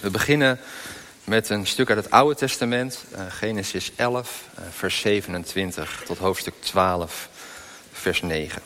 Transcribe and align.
We 0.00 0.10
beginnen 0.10 0.60
met 1.24 1.48
een 1.48 1.66
stuk 1.66 1.88
uit 1.88 2.04
het 2.04 2.10
Oude 2.10 2.34
Testament, 2.34 3.04
uh, 3.12 3.20
Genesis 3.28 3.92
11, 3.96 4.44
uh, 4.58 4.64
vers 4.70 5.00
27 5.00 6.02
tot 6.06 6.18
hoofdstuk 6.18 6.54
12, 6.60 7.28
vers 7.92 8.22
9. 8.22 8.62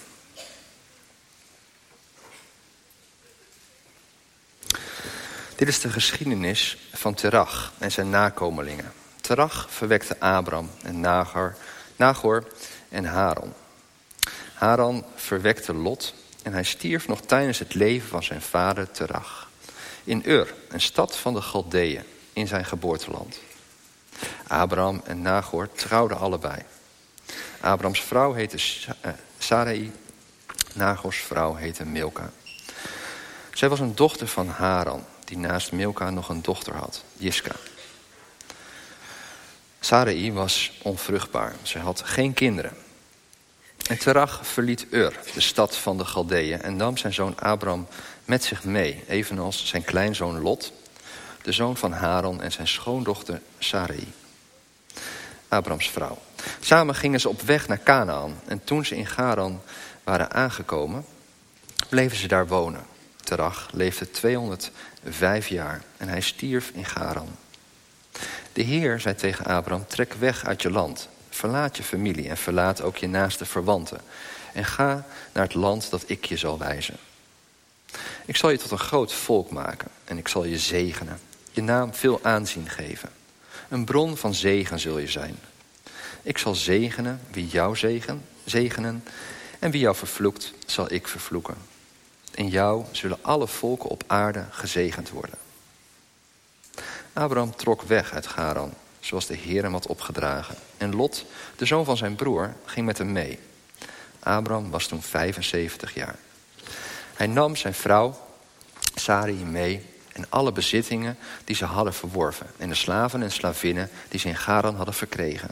Dit 5.56 5.68
is 5.68 5.80
de 5.80 5.90
geschiedenis 5.90 6.79
van 6.92 7.14
Terach 7.14 7.72
en 7.78 7.92
zijn 7.92 8.10
nakomelingen. 8.10 8.92
Terach 9.21 9.67
verwekte 9.71 10.21
Abram 10.21 10.71
en 10.83 11.01
Nagor, 11.01 11.56
Nagor 11.96 12.46
en 12.88 13.04
Haran. 13.04 13.54
Haran 14.54 15.04
verwekte 15.14 15.74
Lot 15.74 16.14
en 16.42 16.52
hij 16.52 16.64
stierf 16.64 17.09
nog 17.09 17.20
tijdens 17.20 17.59
het 17.59 17.74
leven 17.74 18.09
van 18.09 18.23
zijn 18.23 18.42
vader 18.42 18.91
Terach. 18.91 19.51
In 20.05 20.23
Ur, 20.24 20.55
een 20.69 20.80
stad 20.80 21.16
van 21.16 21.34
de 21.34 21.42
Galdeeën, 21.42 22.02
in 22.32 22.46
zijn 22.46 22.64
geboorteland. 22.64 23.38
Abraham 24.46 25.00
en 25.04 25.22
Nagor 25.22 25.68
trouwden 25.72 26.18
allebei. 26.18 26.62
Abrams 27.60 28.02
vrouw 28.02 28.32
heette 28.32 28.58
eh, 29.00 29.12
Sarai, 29.38 29.92
Nagors 30.74 31.18
vrouw 31.18 31.54
heette 31.54 31.84
Milka. 31.84 32.30
Zij 33.52 33.68
was 33.68 33.80
een 33.80 33.94
dochter 33.94 34.27
van 34.27 34.48
Haran, 34.48 35.04
die 35.24 35.38
naast 35.38 35.72
Milka 35.72 36.10
nog 36.10 36.28
een 36.28 36.42
dochter 36.42 36.74
had, 36.74 37.05
Jiska. 37.16 37.55
Sarai 39.80 40.32
was 40.32 40.78
onvruchtbaar, 40.82 41.55
zij 41.62 41.80
had 41.80 42.02
geen 42.05 42.34
kinderen. 42.34 42.77
En 43.88 43.98
Terach 43.98 44.46
verliet 44.46 44.86
Ur, 44.91 45.19
de 45.34 45.41
stad 45.41 45.77
van 45.77 45.98
de 45.98 46.05
Galdeeën, 46.05 46.62
en 46.62 46.77
nam 46.77 46.96
zijn 46.96 47.14
zoon 47.14 47.41
Abram 47.41 47.88
met 48.24 48.44
zich 48.44 48.64
mee, 48.64 49.04
evenals 49.08 49.66
zijn 49.66 49.84
kleinzoon 49.84 50.40
Lot, 50.40 50.72
de 51.42 51.52
zoon 51.52 51.76
van 51.76 51.92
Haran 51.92 52.42
en 52.42 52.52
zijn 52.52 52.68
schoondochter 52.68 53.40
Sarai, 53.58 54.12
Abrams 55.48 55.91
vrouw. 55.91 56.19
Samen 56.60 56.94
gingen 56.94 57.20
ze 57.20 57.28
op 57.28 57.41
weg 57.41 57.69
naar 57.69 57.82
Canaan 57.82 58.41
en 58.47 58.64
toen 58.64 58.84
ze 58.84 58.97
in 58.97 59.06
Garan 59.06 59.62
waren 60.05 60.32
aangekomen, 60.32 61.05
bleven 61.88 62.16
ze 62.16 62.28
daar 62.28 62.47
wonen. 62.47 62.84
Terach 63.22 63.69
leefde 63.72 64.10
205 64.10 65.48
jaar 65.48 65.82
en 65.97 66.08
hij 66.08 66.20
stierf 66.20 66.70
in 66.75 66.84
Garan. 66.84 67.36
De 68.52 68.62
Heer 68.62 69.00
zei 69.00 69.14
tegen 69.14 69.44
Abram, 69.44 69.86
trek 69.86 70.12
weg 70.12 70.44
uit 70.44 70.62
je 70.62 70.70
land, 70.70 71.08
verlaat 71.30 71.77
je 71.77 71.82
familie 71.82 72.28
en 72.28 72.36
verlaat 72.36 72.82
ook 72.82 72.97
je 72.97 73.08
naaste 73.08 73.44
verwanten 73.44 74.00
en 74.52 74.64
ga 74.64 75.04
naar 75.32 75.44
het 75.44 75.54
land 75.54 75.91
dat 75.91 76.04
ik 76.06 76.25
je 76.25 76.36
zal 76.36 76.58
wijzen. 76.58 76.97
Ik 78.24 78.36
zal 78.36 78.50
je 78.50 78.58
tot 78.58 78.70
een 78.70 78.78
groot 78.78 79.12
volk 79.12 79.50
maken 79.50 79.88
en 80.04 80.18
ik 80.18 80.28
zal 80.28 80.44
je 80.44 80.58
zegenen. 80.58 81.20
Je 81.50 81.62
naam 81.62 81.94
veel 81.94 82.20
aanzien 82.22 82.68
geven. 82.68 83.10
Een 83.68 83.84
bron 83.84 84.16
van 84.16 84.34
zegen 84.34 84.78
zul 84.78 84.98
je 84.98 85.08
zijn. 85.08 85.38
Ik 86.22 86.38
zal 86.38 86.54
zegenen 86.54 87.20
wie 87.30 87.46
jou 87.46 87.76
zegen, 87.76 88.24
zegenen 88.44 89.04
en 89.58 89.70
wie 89.70 89.80
jou 89.80 89.96
vervloekt 89.96 90.52
zal 90.66 90.92
ik 90.92 91.08
vervloeken. 91.08 91.56
In 92.34 92.48
jou 92.48 92.84
zullen 92.90 93.18
alle 93.20 93.48
volken 93.48 93.90
op 93.90 94.04
aarde 94.06 94.46
gezegend 94.50 95.10
worden. 95.10 95.38
Abraham 97.12 97.56
trok 97.56 97.82
weg 97.82 98.12
uit 98.12 98.26
Garan, 98.26 98.74
zoals 99.00 99.26
de 99.26 99.36
Heer 99.36 99.62
hem 99.62 99.72
had 99.72 99.86
opgedragen. 99.86 100.56
En 100.76 100.94
Lot, 100.94 101.24
de 101.56 101.64
zoon 101.64 101.84
van 101.84 101.96
zijn 101.96 102.14
broer, 102.14 102.54
ging 102.64 102.86
met 102.86 102.98
hem 102.98 103.12
mee. 103.12 103.38
Abraham 104.18 104.70
was 104.70 104.86
toen 104.86 105.02
75 105.02 105.94
jaar. 105.94 106.16
Hij 107.14 107.27
nam 107.27 107.56
zijn 107.56 107.74
vrouw 107.74 108.16
Sarai 108.94 109.44
mee 109.44 109.86
en 110.12 110.27
alle 110.28 110.52
bezittingen 110.52 111.19
die 111.44 111.56
ze 111.56 111.64
hadden 111.64 111.94
verworven... 111.94 112.46
en 112.56 112.69
de 112.69 112.74
slaven 112.74 113.22
en 113.22 113.32
slavinnen 113.32 113.91
die 114.08 114.20
ze 114.20 114.28
in 114.28 114.36
Garan 114.36 114.74
hadden 114.74 114.94
verkregen. 114.94 115.50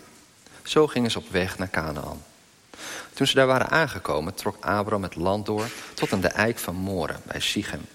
Zo 0.62 0.86
gingen 0.86 1.10
ze 1.10 1.18
op 1.18 1.30
weg 1.30 1.58
naar 1.58 1.70
Canaan. 1.70 2.22
Toen 3.12 3.26
ze 3.26 3.34
daar 3.34 3.46
waren 3.46 3.70
aangekomen, 3.70 4.34
trok 4.34 4.64
Abraham 4.64 5.02
het 5.02 5.16
land 5.16 5.46
door... 5.46 5.68
tot 5.94 6.12
aan 6.12 6.20
de 6.20 6.28
eik 6.28 6.58
van 6.58 6.74
Moren 6.74 7.20
bij 7.24 7.40
Sichem. 7.40 7.86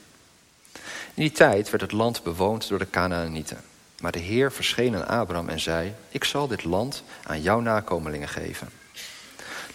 In 1.13 1.21
die 1.21 1.31
tijd 1.31 1.69
werd 1.69 1.81
het 1.81 1.91
land 1.91 2.23
bewoond 2.23 2.67
door 2.67 2.79
de 2.79 2.89
Canaanieten. 2.89 3.61
Maar 3.99 4.11
de 4.11 4.19
Heer 4.19 4.51
verscheen 4.51 4.95
aan 4.95 5.07
Abraham 5.07 5.49
en 5.49 5.59
zei... 5.59 5.93
ik 6.09 6.23
zal 6.23 6.47
dit 6.47 6.63
land 6.63 7.03
aan 7.23 7.41
jouw 7.41 7.59
nakomelingen 7.59 8.27
geven. 8.27 8.69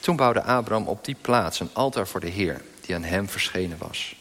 Toen 0.00 0.16
bouwde 0.16 0.42
Abraham 0.42 0.88
op 0.88 1.04
die 1.04 1.16
plaats 1.20 1.60
een 1.60 1.70
altaar 1.72 2.09
voor 2.09 2.20
de 2.20 2.28
Heer... 2.28 2.62
die 2.91 2.99
aan 2.99 3.05
hem 3.11 3.28
verschenen 3.28 3.78
was. 3.78 4.17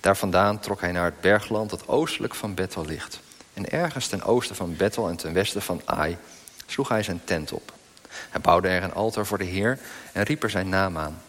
Daar 0.00 0.16
vandaan 0.16 0.58
trok 0.58 0.80
hij 0.80 0.92
naar 0.92 1.04
het 1.04 1.20
bergland 1.20 1.70
dat 1.70 1.88
oostelijk 1.88 2.34
van 2.34 2.54
Bethel 2.54 2.84
ligt. 2.84 3.20
En 3.54 3.70
ergens 3.70 4.06
ten 4.06 4.22
oosten 4.22 4.56
van 4.56 4.76
Bethel 4.76 5.08
en 5.08 5.16
ten 5.16 5.32
westen 5.32 5.62
van 5.62 5.82
Ai 5.84 6.16
sloeg 6.66 6.88
hij 6.88 7.02
zijn 7.02 7.20
tent 7.24 7.52
op. 7.52 7.72
Hij 8.08 8.40
bouwde 8.40 8.68
er 8.68 8.82
een 8.82 8.94
altaar 8.94 9.26
voor 9.26 9.38
de 9.38 9.44
Heer 9.44 9.78
en 10.12 10.22
riep 10.22 10.42
er 10.42 10.50
zijn 10.50 10.68
naam 10.68 10.98
aan. 10.98 11.22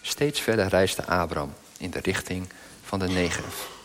Steeds 0.00 0.40
verder 0.40 0.68
reisde 0.68 1.06
Abraham 1.06 1.54
in 1.78 1.90
de 1.90 2.00
richting 2.02 2.48
van 2.84 2.98
de 2.98 3.08
Negev. 3.08 3.79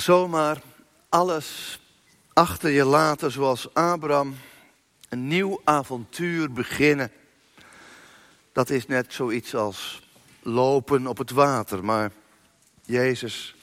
Zomaar 0.00 0.62
alles 1.08 1.80
achter 2.32 2.70
je 2.70 2.84
laten 2.84 3.30
zoals 3.30 3.74
Abraham 3.74 4.36
een 5.08 5.28
nieuw 5.28 5.60
avontuur 5.64 6.52
beginnen. 6.52 7.12
Dat 8.52 8.70
is 8.70 8.86
net 8.86 9.12
zoiets 9.12 9.54
als 9.54 10.02
lopen 10.42 11.06
op 11.06 11.18
het 11.18 11.30
water, 11.30 11.84
maar 11.84 12.12
Jezus 12.84 13.54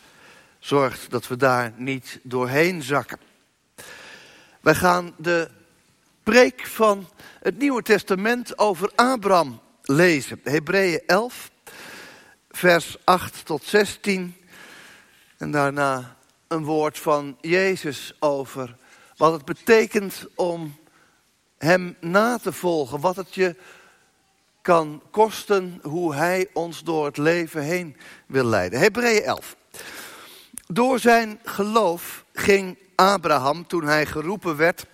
zorgt 0.59 1.09
dat 1.09 1.27
we 1.27 1.35
daar 1.35 1.73
niet 1.75 2.19
doorheen 2.23 2.81
zakken. 2.81 3.19
Wij 4.61 4.75
gaan 4.75 5.13
de 5.17 5.49
preek 6.23 6.65
van 6.65 7.09
het 7.39 7.57
Nieuwe 7.57 7.81
Testament 7.81 8.57
over 8.57 8.91
Abraham 8.95 9.61
lezen. 9.81 10.39
Hebreeën 10.43 11.01
11, 11.05 11.51
vers 12.49 12.97
8 13.03 13.45
tot 13.45 13.63
16. 13.63 14.35
En 15.37 15.51
daarna 15.51 16.16
een 16.47 16.63
woord 16.63 16.99
van 16.99 17.38
Jezus 17.41 18.13
over 18.19 18.75
wat 19.17 19.33
het 19.33 19.45
betekent 19.45 20.25
om 20.35 20.75
hem 21.57 21.95
na 21.99 22.38
te 22.38 22.51
volgen. 22.51 22.99
Wat 22.99 23.15
het 23.15 23.35
je 23.35 23.55
kan 24.61 25.01
kosten, 25.11 25.79
hoe 25.83 26.15
hij 26.15 26.49
ons 26.53 26.83
door 26.83 27.05
het 27.05 27.17
leven 27.17 27.61
heen 27.61 27.97
wil 28.25 28.44
leiden. 28.44 28.79
Hebreeën 28.79 29.23
11. 29.23 29.55
Door 30.67 30.99
zijn 30.99 31.39
geloof 31.44 32.25
ging 32.33 32.77
Abraham, 32.95 33.67
toen 33.67 33.83
hij 33.83 34.05
geroepen 34.05 34.55
werd, 34.57 34.85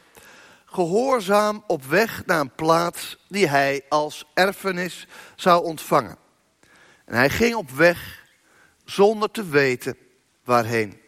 gehoorzaam 0.65 1.63
op 1.67 1.83
weg 1.83 2.25
naar 2.25 2.39
een 2.39 2.55
plaats 2.55 3.17
die 3.27 3.47
hij 3.47 3.85
als 3.89 4.25
erfenis 4.33 5.07
zou 5.35 5.63
ontvangen. 5.63 6.17
En 7.05 7.15
hij 7.15 7.29
ging 7.29 7.55
op 7.55 7.69
weg 7.69 8.25
zonder 8.85 9.31
te 9.31 9.47
weten 9.47 9.97
waarheen. 10.43 11.02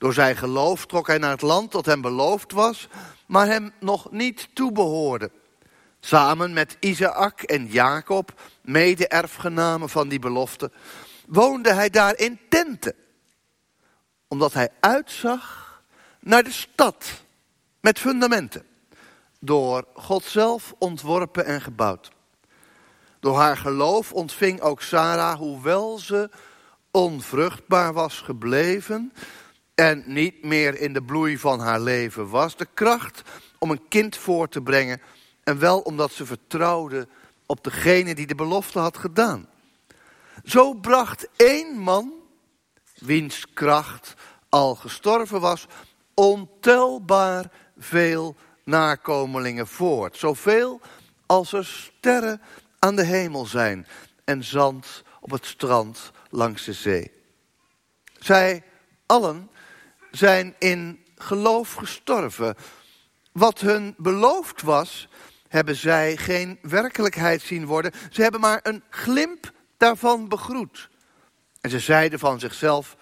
Door 0.00 0.12
zijn 0.12 0.36
geloof 0.36 0.86
trok 0.86 1.06
hij 1.06 1.18
naar 1.18 1.30
het 1.30 1.42
land 1.42 1.72
dat 1.72 1.86
hem 1.86 2.00
beloofd 2.00 2.52
was, 2.52 2.88
maar 3.26 3.46
hem 3.46 3.72
nog 3.80 4.10
niet 4.10 4.48
toebehoorde. 4.52 5.30
Samen 6.00 6.52
met 6.52 6.76
Isaac 6.80 7.42
en 7.42 7.66
Jacob, 7.66 8.40
mede-erfgenamen 8.62 9.88
van 9.88 10.08
die 10.08 10.18
belofte, 10.18 10.70
woonde 11.26 11.72
hij 11.72 11.90
daar 11.90 12.18
in 12.18 12.40
tenten. 12.48 12.94
Omdat 14.28 14.52
hij 14.52 14.68
uitzag 14.80 15.82
naar 16.20 16.42
de 16.42 16.52
stad 16.52 17.22
met 17.80 17.98
fundamenten. 17.98 18.66
Door 19.40 19.84
God 19.94 20.24
zelf 20.24 20.74
ontworpen 20.78 21.44
en 21.44 21.60
gebouwd. 21.60 22.10
Door 23.18 23.36
haar 23.36 23.56
geloof 23.56 24.12
ontving 24.12 24.60
ook 24.60 24.82
Sarah, 24.82 25.38
hoewel 25.38 25.98
ze 25.98 26.30
onvruchtbaar 26.90 27.92
was 27.92 28.20
gebleven 28.20 29.12
en 29.80 30.02
niet 30.06 30.44
meer 30.44 30.80
in 30.80 30.92
de 30.92 31.02
bloei 31.02 31.38
van 31.38 31.60
haar 31.60 31.80
leven 31.80 32.28
was, 32.28 32.56
de 32.56 32.66
kracht 32.74 33.22
om 33.58 33.70
een 33.70 33.88
kind 33.88 34.16
voor 34.16 34.48
te 34.48 34.62
brengen. 34.62 35.00
En 35.44 35.58
wel 35.58 35.80
omdat 35.80 36.12
ze 36.12 36.26
vertrouwde 36.26 37.08
op 37.46 37.64
degene 37.64 38.14
die 38.14 38.26
de 38.26 38.34
belofte 38.34 38.78
had 38.78 38.98
gedaan. 38.98 39.48
Zo 40.44 40.74
bracht 40.74 41.28
één 41.36 41.78
man, 41.78 42.12
wiens 42.94 43.46
kracht 43.54 44.14
al 44.48 44.74
gestorven 44.74 45.40
was, 45.40 45.66
ontelbaar 46.14 47.50
veel 47.78 48.36
nakomelingen 48.64 49.66
voort. 49.66 50.16
Zoveel 50.16 50.80
als 51.26 51.52
er 51.52 51.64
sterren 51.64 52.40
aan 52.78 52.96
de 52.96 53.04
hemel 53.04 53.46
zijn 53.46 53.86
en 54.24 54.44
zand 54.44 55.02
op 55.20 55.30
het 55.30 55.46
strand 55.46 56.10
langs 56.30 56.64
de 56.64 56.72
zee. 56.72 57.12
Zij 58.18 58.62
allen 59.06 59.50
zijn 60.10 60.54
in 60.58 61.04
geloof 61.16 61.74
gestorven. 61.74 62.54
Wat 63.32 63.60
hun 63.60 63.94
beloofd 63.98 64.62
was, 64.62 65.08
hebben 65.48 65.76
zij 65.76 66.16
geen 66.16 66.58
werkelijkheid 66.62 67.42
zien 67.42 67.66
worden. 67.66 67.92
Ze 68.10 68.22
hebben 68.22 68.40
maar 68.40 68.60
een 68.62 68.82
glimp 68.90 69.52
daarvan 69.76 70.28
begroet. 70.28 70.88
En 71.60 71.70
ze 71.70 71.78
zeiden 71.78 72.18
van 72.18 72.40
zichzelf 72.40 72.96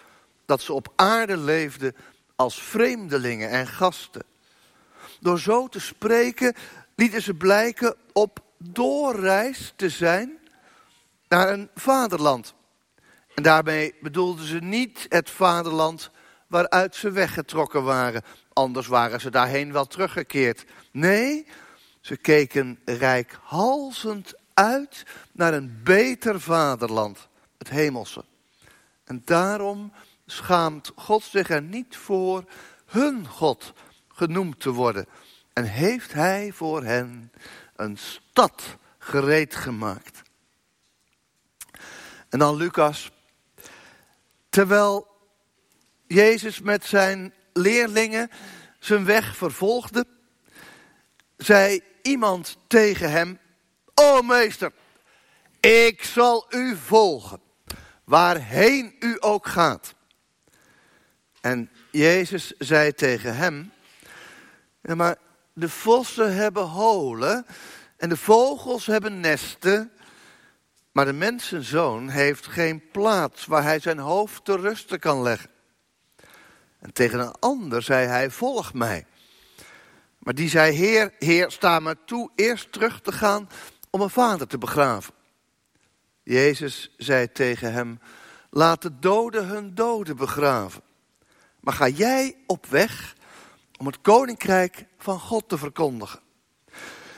dat 0.47 0.61
ze 0.61 0.73
op 0.73 0.93
aarde 0.97 1.37
leefden 1.37 1.97
als 2.37 2.63
vreemdelingen 2.63 3.51
en 3.51 3.67
gasten. 3.67 4.23
Door 5.21 5.39
zo 5.39 5.69
te 5.69 5.81
spreken 5.81 6.55
lieten 6.95 7.23
ze 7.23 7.35
blijken 7.35 7.97
op 8.13 8.41
doorreis 8.59 9.73
te 9.77 9.89
zijn 9.89 10.39
naar 11.29 11.53
een 11.53 11.71
vaderland. 11.75 12.55
En 13.35 13.43
daarmee 13.43 13.95
bedoelden 14.01 14.47
ze 14.47 14.59
niet 14.59 15.07
het 15.09 15.31
vaderland 15.31 16.11
waaruit 16.49 16.97
ze 16.97 17.11
weggetrokken 17.11 17.85
waren. 17.85 18.23
Anders 18.53 18.87
waren 18.87 19.21
ze 19.21 19.31
daarheen 19.31 19.73
wel 19.73 19.87
teruggekeerd. 19.87 20.65
Nee, 20.91 21.47
ze 22.00 22.17
keken 22.17 22.79
rijkhalzend 22.85 24.35
uit 24.55 25.03
naar 25.33 25.55
een 25.55 25.81
beter 25.85 26.41
vaderland, 26.41 27.29
het 27.59 27.69
hemelse. 27.69 28.25
En 29.05 29.23
daarom 29.25 29.93
schaamt 30.27 30.93
God 30.95 31.23
zich 31.23 31.50
er 31.50 31.62
niet 31.62 31.97
voor 31.97 32.45
hun 32.87 33.27
God 33.27 33.73
genoemd 34.09 34.61
te 34.61 34.71
worden. 34.71 35.06
En 35.53 35.65
heeft 35.65 36.12
hij 36.12 36.53
voor 36.53 36.85
hen 36.85 37.33
een 37.77 37.97
stad 37.97 38.62
gereed 38.99 39.55
gemaakt. 39.55 40.23
En 42.29 42.39
dan 42.39 42.56
Lucas. 42.56 43.11
Terwijl 44.49 45.18
Jezus 46.09 46.61
met 46.61 46.85
zijn 46.85 47.35
leerlingen 47.53 48.31
zijn 48.79 49.05
weg 49.05 49.37
vervolgde, 49.37 50.05
zei 51.37 51.81
iemand 52.03 52.57
tegen 52.67 53.11
hem: 53.11 53.38
O 53.95 54.23
meester, 54.23 54.73
ik 55.61 56.03
zal 56.03 56.47
u 56.50 56.77
volgen, 56.77 57.41
waarheen 58.05 58.95
u 59.00 59.17
ook 59.21 59.47
gaat. 59.47 59.95
En 61.41 61.71
Jezus 61.91 62.53
zei 62.59 62.93
tegen 62.93 63.37
hem, 63.37 63.73
maar 64.81 65.17
de 65.53 65.69
vossen 65.69 66.35
hebben 66.35 66.65
holen 66.65 67.47
en 67.97 68.09
de 68.09 68.17
vogels 68.17 68.87
hebben 68.87 69.21
nesten, 69.21 69.93
maar 70.93 71.05
de 71.05 71.12
mensenzoon 71.12 72.09
heeft 72.09 72.47
geen 72.47 72.91
plaats 72.91 73.47
waar 73.47 73.62
hij 73.62 73.79
zijn 73.79 73.99
hoofd 73.99 74.45
te 74.45 74.57
rusten 74.57 74.99
kan 74.99 75.23
leggen. 75.23 75.50
En 76.78 76.92
tegen 76.92 77.20
een 77.20 77.35
ander 77.38 77.82
zei 77.82 78.06
hij, 78.06 78.30
volg 78.30 78.75
mij. 78.75 79.06
Maar 80.18 80.35
die 80.35 80.49
zei, 80.49 80.73
heer, 80.73 81.14
heer, 81.18 81.50
sta 81.50 81.80
me 81.80 81.97
toe 82.04 82.30
eerst 82.35 82.73
terug 82.73 83.00
te 83.00 83.12
gaan 83.12 83.49
om 83.90 83.99
mijn 83.99 84.11
vader 84.11 84.47
te 84.47 84.58
begraven. 84.58 85.14
Jezus 86.23 86.94
zei 86.97 87.32
tegen 87.32 87.73
hem, 87.73 88.00
laat 88.50 88.82
de 88.82 88.99
doden 88.99 89.47
hun 89.47 89.75
doden 89.75 90.16
begraven. 90.16 90.82
Maar 91.61 91.75
ga 91.75 91.88
jij 91.88 92.37
op 92.47 92.66
weg 92.66 93.14
om 93.78 93.87
het 93.87 94.00
koninkrijk 94.00 94.85
van 94.99 95.20
God 95.20 95.49
te 95.49 95.58
verkondigen. 95.58 96.20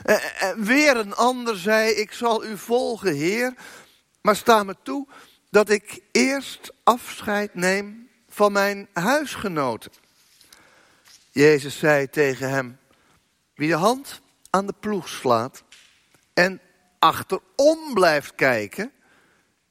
En 0.03 0.63
weer 0.63 0.97
een 0.97 1.13
ander 1.13 1.57
zei, 1.57 1.91
ik 1.91 2.11
zal 2.11 2.45
u 2.45 2.57
volgen, 2.57 3.13
Heer, 3.13 3.53
maar 4.21 4.35
sta 4.35 4.63
me 4.63 4.75
toe 4.83 5.07
dat 5.49 5.69
ik 5.69 5.99
eerst 6.11 6.73
afscheid 6.83 7.55
neem 7.55 8.00
van 8.33 8.51
mijn 8.51 8.87
huisgenoten. 8.93 9.91
Jezus 11.31 11.77
zei 11.77 12.09
tegen 12.09 12.49
hem, 12.49 12.79
wie 13.53 13.69
de 13.69 13.75
hand 13.75 14.21
aan 14.49 14.65
de 14.65 14.73
ploeg 14.79 15.09
slaat 15.09 15.63
en 16.33 16.61
achterom 16.99 17.93
blijft 17.93 18.35
kijken, 18.35 18.91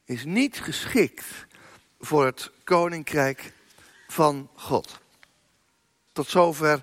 is 0.04 0.24
niet 0.24 0.60
geschikt 0.60 1.24
voor 2.00 2.24
het 2.24 2.50
koninkrijk 2.64 3.52
van 4.08 4.50
God. 4.54 5.00
Tot 6.12 6.28
zover 6.28 6.82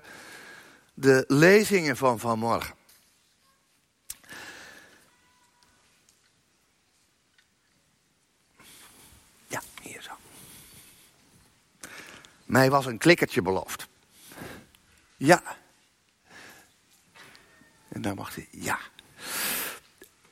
de 0.94 1.24
lezingen 1.26 1.96
van 1.96 2.18
vanmorgen. 2.18 2.74
Ja, 9.46 9.62
hier 9.82 10.02
zo. 10.02 10.12
Mij 12.48 12.70
was 12.70 12.86
een 12.86 12.98
klikkertje 12.98 13.42
beloofd. 13.42 13.88
Ja. 15.16 15.42
En 17.88 18.02
daar 18.02 18.14
mag 18.14 18.34
hij, 18.34 18.48
ja. 18.50 18.78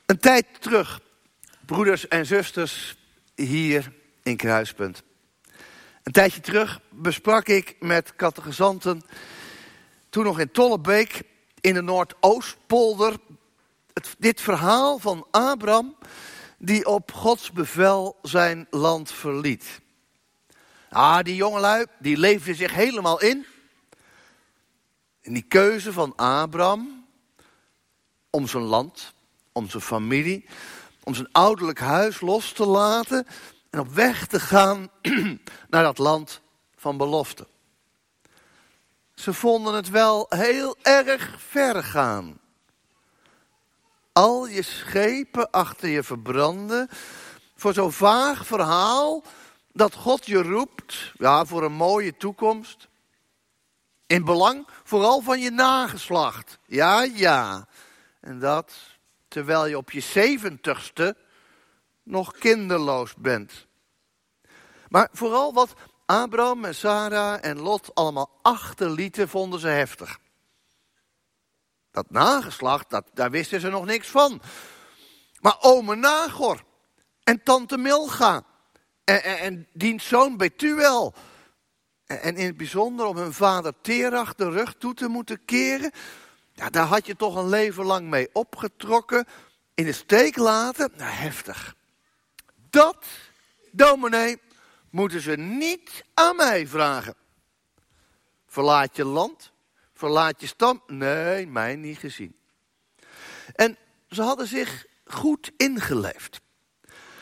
Een 0.05 0.19
tijd 0.19 0.45
terug, 0.59 0.99
broeders 1.65 2.07
en 2.07 2.25
zusters, 2.25 2.97
hier 3.35 3.93
in 4.23 4.37
Kruispunt. 4.37 5.03
Een 6.03 6.11
tijdje 6.11 6.41
terug 6.41 6.79
besprak 6.89 7.47
ik 7.47 7.75
met 7.79 8.15
catechizanten, 8.15 9.01
toen 10.09 10.23
nog 10.23 10.39
in 10.39 10.51
Tollebeek, 10.51 11.21
in 11.61 11.73
de 11.73 11.81
Noordoostpolder, 11.81 13.17
dit 14.17 14.41
verhaal 14.41 14.99
van 14.99 15.27
Abraham, 15.31 15.95
die 16.57 16.85
op 16.85 17.11
Gods 17.11 17.51
bevel 17.51 18.19
zijn 18.21 18.67
land 18.69 19.11
verliet. 19.11 19.81
Ah, 20.89 21.23
die 21.23 21.35
jongelui, 21.35 21.85
die 21.99 22.17
leefden 22.17 22.55
zich 22.55 22.73
helemaal 22.73 23.21
in. 23.21 23.45
In 25.21 25.33
die 25.33 25.45
keuze 25.47 25.93
van 25.93 26.15
Abraham 26.15 27.05
om 28.29 28.47
zijn 28.47 28.63
land, 28.63 29.13
om 29.51 29.69
zijn 29.69 29.83
familie, 29.83 30.45
om 31.03 31.13
zijn 31.13 31.31
ouderlijk 31.31 31.79
huis 31.79 32.21
los 32.21 32.51
te 32.51 32.65
laten 32.65 33.27
en 33.69 33.79
op 33.79 33.93
weg 33.93 34.27
te 34.27 34.39
gaan 34.39 34.89
naar 35.69 35.83
dat 35.83 35.97
land 35.97 36.41
van 36.75 36.97
belofte. 36.97 37.47
Ze 39.13 39.33
vonden 39.33 39.73
het 39.73 39.89
wel 39.89 40.25
heel 40.29 40.77
erg 40.81 41.35
ver 41.37 41.83
gaan. 41.83 42.39
Al 44.13 44.47
je 44.47 44.61
schepen 44.61 45.51
achter 45.51 45.89
je 45.89 46.03
verbranden 46.03 46.89
voor 47.55 47.73
zo'n 47.73 47.91
vaag 47.91 48.45
verhaal 48.45 49.23
dat 49.77 49.93
God 49.93 50.25
je 50.25 50.41
roept, 50.41 51.13
ja, 51.17 51.45
voor 51.45 51.63
een 51.63 51.73
mooie 51.73 52.17
toekomst. 52.17 52.87
In 54.05 54.25
belang 54.25 54.67
vooral 54.83 55.21
van 55.21 55.39
je 55.39 55.49
nageslacht. 55.49 56.59
Ja, 56.65 57.03
ja. 57.03 57.67
En 58.21 58.39
dat 58.39 58.73
terwijl 59.27 59.65
je 59.65 59.77
op 59.77 59.91
je 59.91 59.99
zeventigste 59.99 61.15
nog 62.03 62.31
kinderloos 62.31 63.15
bent. 63.15 63.67
Maar 64.89 65.09
vooral 65.11 65.53
wat 65.53 65.73
Abraham 66.05 66.65
en 66.65 66.75
Sarah 66.75 67.45
en 67.45 67.59
Lot 67.59 67.95
allemaal 67.95 68.29
achterlieten, 68.41 69.29
vonden 69.29 69.59
ze 69.59 69.67
heftig. 69.67 70.19
Dat 71.91 72.09
nageslacht, 72.09 72.89
dat, 72.89 73.09
daar 73.13 73.31
wisten 73.31 73.59
ze 73.59 73.69
nog 73.69 73.85
niks 73.85 74.07
van. 74.07 74.41
Maar 75.39 75.57
ome 75.59 75.95
Nagor 75.95 76.63
en 77.23 77.43
tante 77.43 77.77
Milga 77.77 78.45
en, 79.07 79.23
en, 79.23 79.39
en 79.39 79.67
diens 79.73 80.07
zoon 80.07 80.37
Betuel. 80.37 81.13
En, 82.05 82.21
en, 82.21 82.35
in 82.35 82.45
het 82.45 82.57
bijzonder 82.57 83.05
om 83.05 83.17
hun 83.17 83.33
vader 83.33 83.73
Terach 83.81 84.35
de 84.35 84.49
rug 84.49 84.75
toe 84.77 84.93
te 84.93 85.07
moeten 85.07 85.45
keren. 85.45 85.91
Ja, 86.53 86.69
daar 86.69 86.85
had 86.85 87.05
je 87.05 87.15
toch 87.15 87.35
een 87.35 87.49
leven 87.49 87.85
lang 87.85 88.07
mee 88.07 88.29
opgetrokken. 88.33 89.25
In 89.73 89.85
de 89.85 89.91
steek 89.91 90.37
laten. 90.37 90.91
Nou, 90.97 91.11
heftig. 91.11 91.75
Dat, 92.69 93.05
dominee, 93.71 94.37
moeten 94.89 95.21
ze 95.21 95.35
niet 95.35 96.03
aan 96.13 96.35
mij 96.35 96.67
vragen. 96.67 97.15
Verlaat 98.47 98.95
je 98.95 99.05
land? 99.05 99.51
Verlaat 99.93 100.41
je 100.41 100.47
stam? 100.47 100.83
Nee, 100.87 101.47
mij 101.47 101.75
niet 101.75 101.97
gezien. 101.97 102.35
En 103.55 103.77
ze 104.09 104.21
hadden 104.21 104.47
zich 104.47 104.85
goed 105.05 105.51
ingeleefd. 105.57 106.41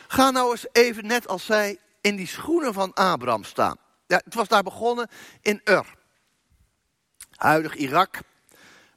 Ga 0.08 0.32
nou 0.32 0.52
eens 0.52 0.66
even, 0.72 1.06
net 1.06 1.28
als 1.28 1.46
zij, 1.46 1.80
in 2.02 2.16
die 2.16 2.28
schoenen 2.28 2.74
van 2.74 2.94
Abraham 2.94 3.44
staan. 3.44 3.78
Ja, 4.08 4.22
het 4.24 4.34
was 4.34 4.48
daar 4.48 4.64
begonnen 4.64 5.10
in 5.42 5.62
Ur. 5.64 5.96
Huidig 7.36 7.76
Irak, 7.76 8.20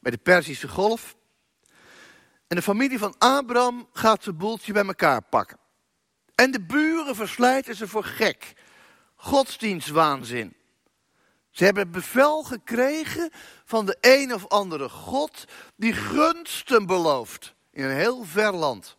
bij 0.01 0.11
de 0.11 0.19
Perzische 0.19 0.69
Golf. 0.69 1.17
En 2.47 2.57
de 2.57 2.63
familie 2.63 2.99
van 2.99 3.15
Abraham 3.19 3.89
gaat 3.93 4.23
zijn 4.23 4.37
boeltje 4.37 4.73
bij 4.73 4.87
elkaar 4.87 5.23
pakken. 5.23 5.59
En 6.35 6.51
de 6.51 6.61
buren 6.61 7.15
verslijten 7.15 7.75
ze 7.75 7.89
voor 7.89 8.05
gek. 8.05 8.53
Godsdienstwaanzin. 9.15 10.57
Ze 11.51 11.65
hebben 11.65 11.91
bevel 11.91 12.43
gekregen 12.43 13.31
van 13.65 13.87
de 13.87 13.97
een 14.01 14.35
of 14.35 14.49
andere 14.49 14.89
God 14.89 15.45
die 15.77 15.93
gunsten 15.93 16.87
belooft 16.87 17.55
in 17.71 17.85
een 17.85 17.97
heel 17.97 18.25
ver 18.25 18.55
land. 18.55 18.97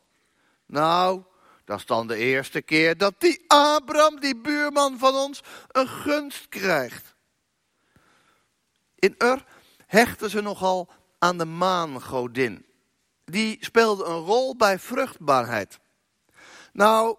Nou, 0.65 1.23
dat 1.69 1.79
is 1.79 1.85
dan 1.85 2.07
de 2.07 2.15
eerste 2.15 2.61
keer 2.61 2.97
dat 2.97 3.13
die 3.17 3.43
Abraham, 3.47 4.19
die 4.19 4.37
buurman 4.37 4.97
van 4.97 5.15
ons, 5.15 5.41
een 5.71 5.87
gunst 5.87 6.47
krijgt. 6.47 7.15
In 8.95 9.15
Ur 9.17 9.45
hechten 9.85 10.29
ze 10.29 10.41
nogal 10.41 10.89
aan 11.19 11.37
de 11.37 11.45
maangodin. 11.45 12.65
Die 13.25 13.57
speelde 13.59 14.03
een 14.03 14.19
rol 14.19 14.55
bij 14.55 14.79
vruchtbaarheid. 14.79 15.79
Nou, 16.73 17.17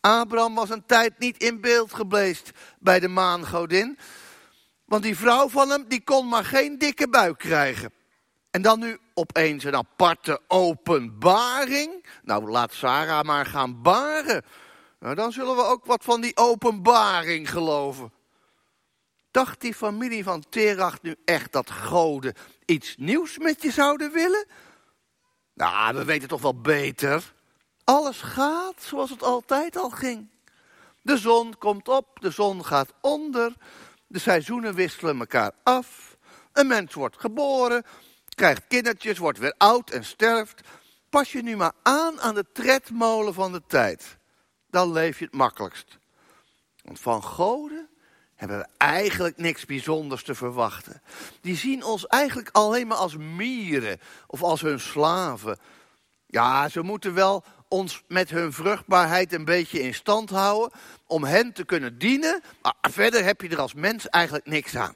Abraham 0.00 0.54
was 0.54 0.70
een 0.70 0.86
tijd 0.86 1.18
niet 1.18 1.42
in 1.42 1.60
beeld 1.60 1.94
gebleest 1.94 2.50
bij 2.78 3.00
de 3.00 3.08
maangodin. 3.08 3.98
Want 4.84 5.02
die 5.02 5.16
vrouw 5.16 5.48
van 5.48 5.70
hem, 5.70 5.88
die 5.88 6.04
kon 6.04 6.28
maar 6.28 6.44
geen 6.44 6.78
dikke 6.78 7.08
buik 7.08 7.38
krijgen. 7.38 7.92
En 8.50 8.62
dan 8.62 8.78
nu 8.78 8.98
opeens 9.16 9.64
een 9.64 9.76
aparte 9.76 10.40
openbaring. 10.48 12.06
Nou, 12.22 12.50
laat 12.50 12.72
Sarah 12.72 13.24
maar 13.24 13.46
gaan 13.46 13.82
baren. 13.82 14.44
Nou, 15.00 15.14
dan 15.14 15.32
zullen 15.32 15.56
we 15.56 15.62
ook 15.62 15.84
wat 15.84 16.04
van 16.04 16.20
die 16.20 16.36
openbaring 16.36 17.50
geloven. 17.50 18.12
Dacht 19.30 19.60
die 19.60 19.74
familie 19.74 20.24
van 20.24 20.44
Terach 20.48 21.02
nu 21.02 21.16
echt 21.24 21.52
dat 21.52 21.70
goden 21.70 22.34
iets 22.64 22.96
nieuws 22.96 23.38
met 23.38 23.62
je 23.62 23.70
zouden 23.70 24.12
willen? 24.12 24.46
Nou, 25.54 25.96
we 25.96 26.04
weten 26.04 26.28
toch 26.28 26.42
wel 26.42 26.60
beter. 26.60 27.34
Alles 27.84 28.20
gaat 28.20 28.82
zoals 28.82 29.10
het 29.10 29.22
altijd 29.22 29.76
al 29.76 29.90
ging. 29.90 30.30
De 31.02 31.18
zon 31.18 31.58
komt 31.58 31.88
op, 31.88 32.20
de 32.20 32.30
zon 32.30 32.64
gaat 32.64 32.92
onder. 33.00 33.52
De 34.06 34.18
seizoenen 34.18 34.74
wisselen 34.74 35.18
elkaar 35.18 35.52
af. 35.62 36.16
Een 36.52 36.66
mens 36.66 36.94
wordt 36.94 37.20
geboren, 37.20 37.84
krijgt 38.36 38.62
kindertjes, 38.68 39.18
wordt 39.18 39.38
weer 39.38 39.54
oud 39.56 39.90
en 39.90 40.04
sterft. 40.04 40.60
Pas 41.10 41.32
je 41.32 41.42
nu 41.42 41.56
maar 41.56 41.72
aan 41.82 42.20
aan 42.20 42.34
de 42.34 42.46
tredmolen 42.52 43.34
van 43.34 43.52
de 43.52 43.62
tijd. 43.66 44.16
Dan 44.70 44.92
leef 44.92 45.18
je 45.18 45.24
het 45.24 45.34
makkelijkst. 45.34 45.98
Want 46.82 47.00
van 47.00 47.22
goden 47.22 47.88
hebben 48.34 48.58
we 48.58 48.66
eigenlijk 48.76 49.36
niks 49.36 49.64
bijzonders 49.64 50.22
te 50.22 50.34
verwachten. 50.34 51.02
Die 51.40 51.56
zien 51.56 51.84
ons 51.84 52.06
eigenlijk 52.06 52.48
alleen 52.52 52.86
maar 52.86 52.96
als 52.96 53.16
mieren 53.16 54.00
of 54.26 54.42
als 54.42 54.60
hun 54.60 54.80
slaven. 54.80 55.58
Ja, 56.26 56.68
ze 56.68 56.80
moeten 56.80 57.14
wel 57.14 57.44
ons 57.68 58.02
met 58.08 58.30
hun 58.30 58.52
vruchtbaarheid 58.52 59.32
een 59.32 59.44
beetje 59.44 59.82
in 59.82 59.94
stand 59.94 60.30
houden 60.30 60.78
om 61.06 61.24
hen 61.24 61.52
te 61.52 61.64
kunnen 61.64 61.98
dienen, 61.98 62.42
maar 62.62 62.74
verder 62.80 63.24
heb 63.24 63.40
je 63.40 63.48
er 63.48 63.60
als 63.60 63.74
mens 63.74 64.08
eigenlijk 64.08 64.46
niks 64.46 64.76
aan. 64.76 64.94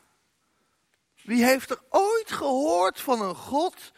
Wie 1.31 1.45
heeft 1.45 1.71
er 1.71 1.81
ooit 1.89 2.33
gehoord 2.33 3.01
van 3.01 3.21
een 3.23 3.35
God 3.35 3.93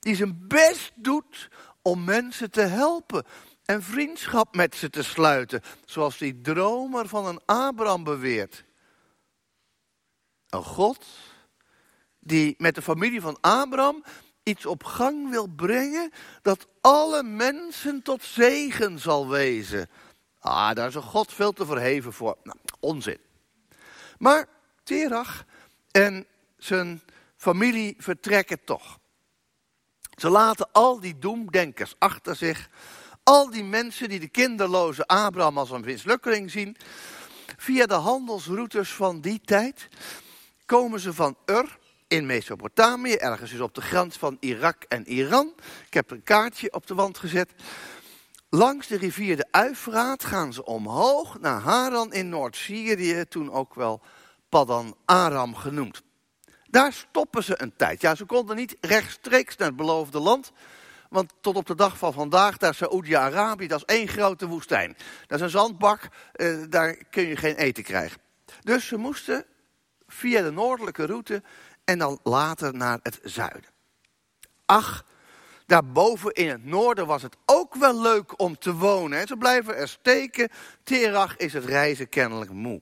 die 0.00 0.14
zijn 0.14 0.44
best 0.48 0.92
doet 0.94 1.48
om 1.82 2.04
mensen 2.04 2.50
te 2.50 2.60
helpen 2.60 3.24
en 3.64 3.82
vriendschap 3.82 4.54
met 4.54 4.74
ze 4.74 4.90
te 4.90 5.02
sluiten, 5.02 5.62
zoals 5.84 6.18
die 6.18 6.40
dromer 6.40 7.08
van 7.08 7.26
een 7.26 7.40
Abraham 7.44 8.04
beweert? 8.04 8.64
Een 10.48 10.62
God 10.62 11.06
die 12.18 12.54
met 12.58 12.74
de 12.74 12.82
familie 12.82 13.20
van 13.20 13.38
Abraham 13.40 14.04
iets 14.42 14.66
op 14.66 14.84
gang 14.84 15.30
wil 15.30 15.46
brengen 15.46 16.10
dat 16.42 16.68
alle 16.80 17.22
mensen 17.22 18.02
tot 18.02 18.22
zegen 18.22 18.98
zal 18.98 19.28
wezen. 19.28 19.88
Ah, 20.38 20.74
daar 20.74 20.88
is 20.88 20.94
een 20.94 21.02
God 21.02 21.32
veel 21.32 21.52
te 21.52 21.66
verheven 21.66 22.12
voor. 22.12 22.36
Nou, 22.42 22.58
onzin. 22.80 23.18
Maar 24.18 24.48
Terach 24.82 25.44
en 25.90 26.26
zijn 26.64 27.02
familie 27.36 27.94
vertrekken 27.98 28.64
toch. 28.64 28.98
Ze 30.18 30.30
laten 30.30 30.68
al 30.72 31.00
die 31.00 31.18
doemdenkers 31.18 31.94
achter 31.98 32.36
zich. 32.36 32.68
Al 33.22 33.50
die 33.50 33.64
mensen 33.64 34.08
die 34.08 34.20
de 34.20 34.28
kinderloze 34.28 35.06
Abraham 35.06 35.58
als 35.58 35.70
een 35.70 35.80
mislukkeling 35.80 36.50
zien. 36.50 36.76
Via 37.56 37.86
de 37.86 37.94
handelsroutes 37.94 38.92
van 38.92 39.20
die 39.20 39.40
tijd 39.44 39.88
komen 40.66 41.00
ze 41.00 41.12
van 41.12 41.36
Ur 41.46 41.78
in 42.08 42.26
Mesopotamië, 42.26 43.14
ergens 43.14 43.50
dus 43.50 43.60
op 43.60 43.74
de 43.74 43.80
grens 43.80 44.16
van 44.16 44.36
Irak 44.40 44.82
en 44.88 45.08
Iran. 45.08 45.52
Ik 45.86 45.94
heb 45.94 46.10
een 46.10 46.22
kaartje 46.22 46.72
op 46.72 46.86
de 46.86 46.94
wand 46.94 47.18
gezet. 47.18 47.52
Langs 48.48 48.86
de 48.86 48.96
rivier 48.96 49.36
de 49.36 49.46
Uifraat 49.50 50.24
gaan 50.24 50.52
ze 50.52 50.64
omhoog 50.64 51.40
naar 51.40 51.60
Haran 51.60 52.12
in 52.12 52.28
Noord-Syrië, 52.28 53.24
toen 53.28 53.52
ook 53.52 53.74
wel 53.74 54.00
Paddan 54.48 54.96
Aram 55.04 55.54
genoemd. 55.54 56.02
Daar 56.72 56.92
stoppen 56.92 57.42
ze 57.42 57.62
een 57.62 57.76
tijd. 57.76 58.00
Ja, 58.00 58.14
ze 58.14 58.24
konden 58.24 58.56
niet 58.56 58.76
rechtstreeks 58.80 59.56
naar 59.56 59.68
het 59.68 59.76
beloofde 59.76 60.18
land, 60.18 60.52
want 61.10 61.32
tot 61.40 61.56
op 61.56 61.66
de 61.66 61.74
dag 61.74 61.98
van 61.98 62.12
vandaag, 62.12 62.56
daar 62.56 62.74
Saoedi-Arabië, 62.74 63.66
dat 63.66 63.82
is 63.86 63.94
één 63.94 64.08
grote 64.08 64.46
woestijn. 64.46 64.96
Dat 65.26 65.38
is 65.38 65.44
een 65.44 65.50
zandbak, 65.50 66.08
eh, 66.32 66.56
daar 66.68 66.94
kun 67.10 67.26
je 67.26 67.36
geen 67.36 67.56
eten 67.56 67.82
krijgen. 67.82 68.20
Dus 68.60 68.86
ze 68.86 68.96
moesten 68.96 69.44
via 70.06 70.42
de 70.42 70.50
noordelijke 70.50 71.06
route 71.06 71.42
en 71.84 71.98
dan 71.98 72.18
later 72.22 72.74
naar 72.74 72.98
het 73.02 73.20
zuiden. 73.22 73.70
Ach, 74.66 75.04
daarboven 75.66 76.32
in 76.32 76.48
het 76.48 76.64
noorden 76.64 77.06
was 77.06 77.22
het 77.22 77.36
ook 77.46 77.74
wel 77.74 78.00
leuk 78.00 78.40
om 78.40 78.58
te 78.58 78.74
wonen. 78.74 79.26
Ze 79.26 79.36
blijven 79.36 79.76
er 79.76 79.88
steken. 79.88 80.48
Terach 80.82 81.36
is 81.36 81.52
het 81.52 81.64
reizen 81.64 82.08
kennelijk 82.08 82.50
moe. 82.50 82.80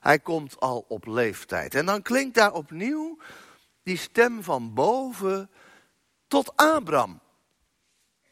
Hij 0.00 0.18
komt 0.18 0.60
al 0.60 0.84
op 0.88 1.06
leeftijd. 1.06 1.74
En 1.74 1.86
dan 1.86 2.02
klinkt 2.02 2.34
daar 2.34 2.52
opnieuw 2.52 3.18
die 3.82 3.96
stem 3.96 4.42
van 4.42 4.74
boven 4.74 5.50
tot 6.28 6.56
Abraham. 6.56 7.20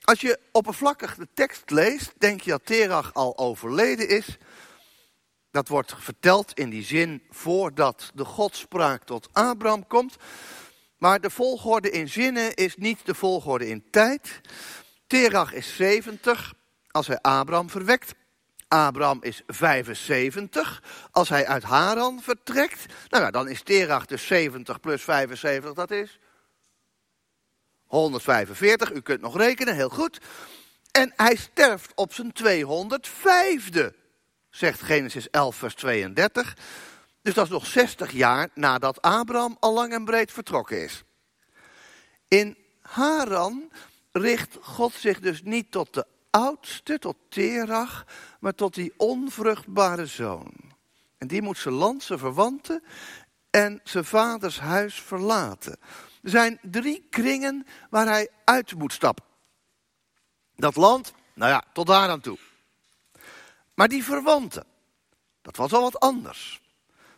Als 0.01 0.21
je 0.21 0.39
oppervlakkig 0.53 1.15
de 1.15 1.29
tekst 1.35 1.71
leest, 1.71 2.13
denk 2.19 2.41
je 2.41 2.51
dat 2.51 2.67
Terach 2.67 3.15
al 3.15 3.39
overleden 3.39 4.09
is. 4.09 4.39
Dat 5.51 5.69
wordt 5.69 5.95
verteld 5.99 6.53
in 6.53 6.71
die 6.71 6.85
zin 6.85 7.23
voordat 7.31 8.11
de 8.15 8.25
godspraak 8.25 9.05
tot 9.05 9.29
Abraham 9.33 9.87
komt. 9.87 10.17
Maar 10.99 11.21
de 11.21 11.31
volgorde 11.31 11.91
in 11.91 12.09
zinnen 12.09 12.55
is 12.55 12.77
niet 12.77 13.07
de 13.07 13.15
volgorde 13.15 13.69
in 13.69 13.91
tijd. 13.91 14.41
Terach 15.07 15.53
is 15.53 15.77
70 15.77 16.55
als 16.91 17.07
hij 17.07 17.19
Abraham 17.21 17.71
verwekt. 17.71 18.15
Abraham 18.69 19.19
is 19.23 19.43
75 19.47 20.83
als 21.11 21.29
hij 21.29 21.47
uit 21.47 21.63
Haran 21.63 22.21
vertrekt. 22.23 22.93
Nou 23.09 23.25
ja, 23.25 23.31
dan 23.31 23.49
is 23.49 23.63
Terach 23.63 24.07
dus 24.07 24.27
70 24.27 24.81
plus 24.81 25.03
75, 25.03 25.73
dat 25.73 25.91
is 25.91 26.19
145. 27.87 28.93
U 28.93 29.01
kunt 29.01 29.21
nog 29.21 29.37
rekenen, 29.37 29.75
heel 29.75 29.89
goed. 29.89 30.21
En 30.91 31.13
hij 31.17 31.37
sterft 31.37 31.93
op 31.95 32.13
zijn 32.13 32.33
205e, 32.45 33.87
zegt 34.51 34.83
Genesis 34.83 35.31
11, 35.31 35.57
vers 35.57 35.75
32. 35.75 36.57
Dus 37.23 37.35
dat 37.35 37.45
is 37.45 37.51
nog 37.51 37.67
60 37.67 38.13
jaar 38.13 38.49
nadat 38.55 39.03
Abraham 39.03 39.57
al 39.61 39.75
lang 39.75 39.93
en 39.93 40.05
breed 40.05 40.33
vertrokken 40.33 40.83
is. 40.83 41.05
In 42.29 42.57
Haran 42.81 43.73
richt 44.13 44.57
God 44.61 44.93
zich 44.93 45.21
dus 45.21 45.43
niet 45.43 45.71
tot 45.71 45.95
de 45.95 46.07
oudste, 46.37 46.99
tot 46.99 47.17
Terach, 47.29 48.07
maar 48.41 48.55
tot 48.55 48.75
die 48.75 48.93
onvruchtbare 48.97 50.07
zoon. 50.07 50.53
En 51.19 51.27
die 51.27 51.43
moet 51.43 51.59
zijn 51.59 51.75
land, 51.75 52.03
zijn 52.03 52.19
verwanten 52.19 52.83
en 53.51 53.81
zijn 53.85 54.05
vaders 54.05 54.61
huis 54.61 55.01
verlaten. 55.01 55.79
Er 56.23 56.31
zijn 56.31 56.59
drie 56.63 57.07
kringen 57.11 57.67
waar 57.91 58.07
hij 58.07 58.29
uit 58.45 58.75
moet 58.75 58.93
stappen. 58.93 59.25
Dat 60.57 60.77
land, 60.77 61.13
nou 61.35 61.51
ja, 61.51 61.65
tot 61.73 61.87
daar 61.87 62.09
aan 62.09 62.21
toe. 62.21 62.39
Maar 63.75 63.89
die 63.89 64.05
verwanten, 64.05 64.65
dat 65.43 65.57
was 65.57 65.73
al 65.73 65.83
wat 65.83 66.01
anders. 66.01 66.61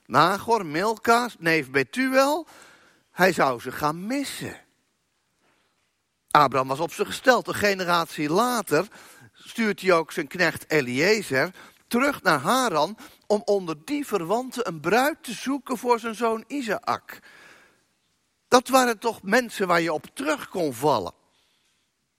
Nagor, 0.06 0.66
Milka, 0.66 1.28
neef 1.38 1.70
Betuel, 1.70 2.46
hij 3.10 3.32
zou 3.32 3.60
ze 3.60 3.72
gaan 3.72 4.06
missen. 4.06 4.66
Abraham 6.30 6.68
was 6.68 6.80
op 6.80 6.92
ze 6.92 7.04
gesteld. 7.04 7.48
Een 7.48 7.54
generatie 7.54 8.30
later 8.30 8.86
stuurt 9.32 9.80
hij 9.80 9.92
ook 9.92 10.12
zijn 10.12 10.26
knecht 10.26 10.70
Eliezer 10.70 11.54
terug 11.86 12.22
naar 12.22 12.38
Haran 12.38 12.98
om 13.26 13.42
onder 13.44 13.76
die 13.84 14.06
verwanten 14.06 14.68
een 14.68 14.80
bruid 14.80 15.22
te 15.22 15.32
zoeken 15.32 15.78
voor 15.78 15.98
zijn 15.98 16.14
zoon 16.14 16.44
Isaac. 16.46 17.18
Dat 18.48 18.68
waren 18.68 18.98
toch 18.98 19.22
mensen 19.22 19.66
waar 19.66 19.80
je 19.80 19.92
op 19.92 20.06
terug 20.14 20.48
kon 20.48 20.74
vallen. 20.74 21.12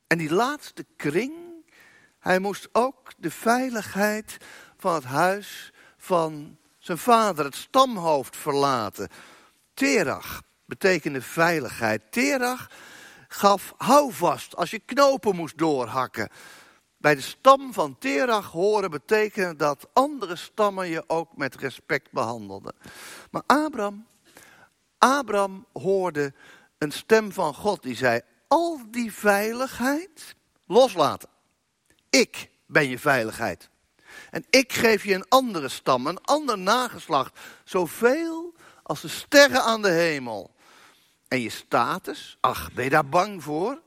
En 0.08 0.18
die 0.18 0.34
laatste 0.34 0.86
kring, 0.96 1.34
hij 2.20 2.40
moest 2.40 2.70
ook 2.72 3.12
de 3.18 3.32
veiligheid 3.32 4.38
van 4.78 4.94
het 4.94 5.04
huis 5.04 5.72
van 5.98 6.58
zijn 6.80 6.98
vader, 6.98 7.46
het 7.46 7.56
stamhoofd, 7.56 8.38
verlaten. 8.38 9.10
Terach 9.74 10.42
betekende 10.66 11.22
veiligheid. 11.22 12.12
Terach 12.12 12.70
gaf 13.30 13.74
houvast 13.78 14.56
als 14.56 14.72
je 14.72 14.80
knopen 14.80 15.36
moest 15.36 15.58
doorhakken. 15.58 16.30
Bij 16.98 17.16
de 17.16 17.22
stam 17.22 17.74
van 17.74 17.98
Terach 17.98 18.52
horen 18.52 18.92
betekende 18.92 19.56
dat 19.56 19.88
andere 19.94 20.36
stammen 20.36 20.88
je 20.88 21.04
ook 21.08 21.38
met 21.38 21.56
respect 21.56 22.12
behandelden. 22.12 22.76
Maar 23.32 23.44
Abraham, 23.46 24.08
Abraham 24.98 25.66
hoorde 25.74 26.34
een 26.78 26.92
stem 26.92 27.32
van 27.32 27.54
God 27.54 27.84
die 27.84 27.96
zei: 27.96 28.22
al 28.48 28.80
die 28.88 29.14
veiligheid 29.14 30.36
loslaten. 30.66 31.30
Ik 32.10 32.50
ben 32.66 32.90
je 32.90 33.00
veiligheid. 33.00 33.70
En 34.30 34.46
ik 34.50 34.74
geef 34.74 35.04
je 35.04 35.14
een 35.14 35.28
andere 35.28 35.70
stam, 35.70 36.08
een 36.08 36.22
ander 36.22 36.58
nageslacht, 36.58 37.40
zoveel 37.64 38.54
als 38.84 39.02
de 39.02 39.08
sterren 39.08 39.64
aan 39.64 39.82
de 39.82 39.92
hemel. 39.92 40.52
En 41.30 41.42
je 41.42 41.50
status, 41.50 42.38
ach, 42.40 42.74
ben 42.74 42.84
je 42.84 42.90
daar 42.90 43.10
bang 43.10 43.44
voor? 43.44 43.82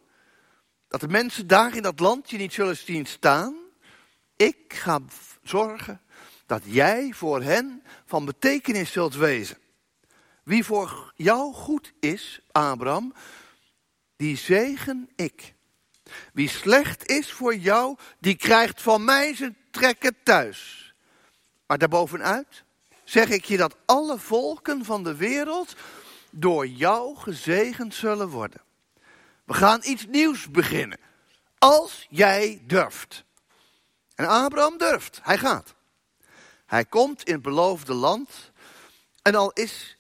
Dat 0.88 1.00
de 1.00 1.08
mensen 1.08 1.46
daar 1.46 1.76
in 1.76 1.82
dat 1.82 2.00
land 2.00 2.30
je 2.30 2.36
niet 2.36 2.52
zullen 2.52 2.76
zien 2.76 3.06
staan? 3.06 3.54
Ik 4.36 4.74
ga 4.74 5.00
zorgen 5.42 6.00
dat 6.46 6.62
jij 6.64 7.12
voor 7.12 7.42
hen 7.42 7.82
van 8.06 8.24
betekenis 8.24 8.92
zult 8.92 9.14
wezen. 9.14 9.58
Wie 10.44 10.64
voor 10.64 11.12
jou 11.16 11.54
goed 11.54 11.92
is, 12.00 12.40
Abraham, 12.52 13.14
die 14.16 14.36
zegen 14.36 15.10
ik. 15.16 15.54
Wie 16.32 16.48
slecht 16.48 17.06
is 17.06 17.32
voor 17.32 17.56
jou, 17.56 17.96
die 18.18 18.36
krijgt 18.36 18.82
van 18.82 19.04
mij 19.04 19.34
zijn 19.34 19.56
trekken 19.70 20.16
thuis. 20.22 20.94
Maar 21.66 21.78
daarbovenuit 21.78 22.64
zeg 23.04 23.28
ik 23.28 23.44
je 23.44 23.56
dat 23.56 23.76
alle 23.84 24.18
volken 24.18 24.84
van 24.84 25.04
de 25.04 25.16
wereld 25.16 25.74
door 26.34 26.66
jou 26.66 27.16
gezegend 27.16 27.94
zullen 27.94 28.28
worden. 28.28 28.60
We 29.44 29.54
gaan 29.54 29.80
iets 29.84 30.06
nieuws 30.06 30.50
beginnen. 30.50 30.98
Als 31.58 32.06
jij 32.10 32.62
durft. 32.66 33.24
En 34.14 34.26
Abraham 34.26 34.78
durft. 34.78 35.20
Hij 35.22 35.38
gaat. 35.38 35.74
Hij 36.66 36.84
komt 36.84 37.22
in 37.22 37.32
het 37.32 37.42
beloofde 37.42 37.94
land. 37.94 38.52
En 39.22 39.34
al 39.34 39.52
is 39.52 39.96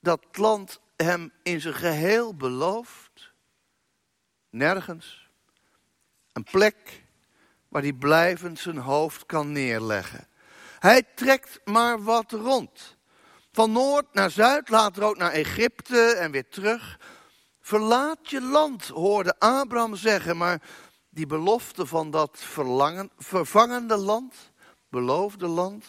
dat 0.00 0.20
land 0.32 0.80
hem 0.96 1.32
in 1.42 1.60
zijn 1.60 1.74
geheel 1.74 2.34
beloofd. 2.34 3.32
Nergens. 4.50 5.28
Een 6.32 6.44
plek 6.44 7.04
waar 7.68 7.82
hij 7.82 7.92
blijvend 7.92 8.58
zijn 8.58 8.78
hoofd 8.78 9.26
kan 9.26 9.52
neerleggen. 9.52 10.28
Hij 10.78 11.02
trekt 11.02 11.60
maar 11.64 12.02
wat 12.02 12.32
rond. 12.32 12.93
Van 13.54 13.72
noord 13.72 14.14
naar 14.14 14.30
zuid, 14.30 14.68
later 14.68 15.02
ook 15.02 15.16
naar 15.16 15.30
Egypte 15.30 16.14
en 16.18 16.30
weer 16.30 16.48
terug. 16.48 17.00
Verlaat 17.60 18.30
je 18.30 18.40
land, 18.40 18.86
hoorde 18.86 19.38
Abraham 19.38 19.96
zeggen, 19.96 20.36
maar 20.36 20.62
die 21.08 21.26
belofte 21.26 21.86
van 21.86 22.10
dat 22.10 22.38
verlangen, 22.38 23.10
vervangende 23.18 23.96
land, 23.96 24.34
beloofde 24.88 25.46
land, 25.46 25.84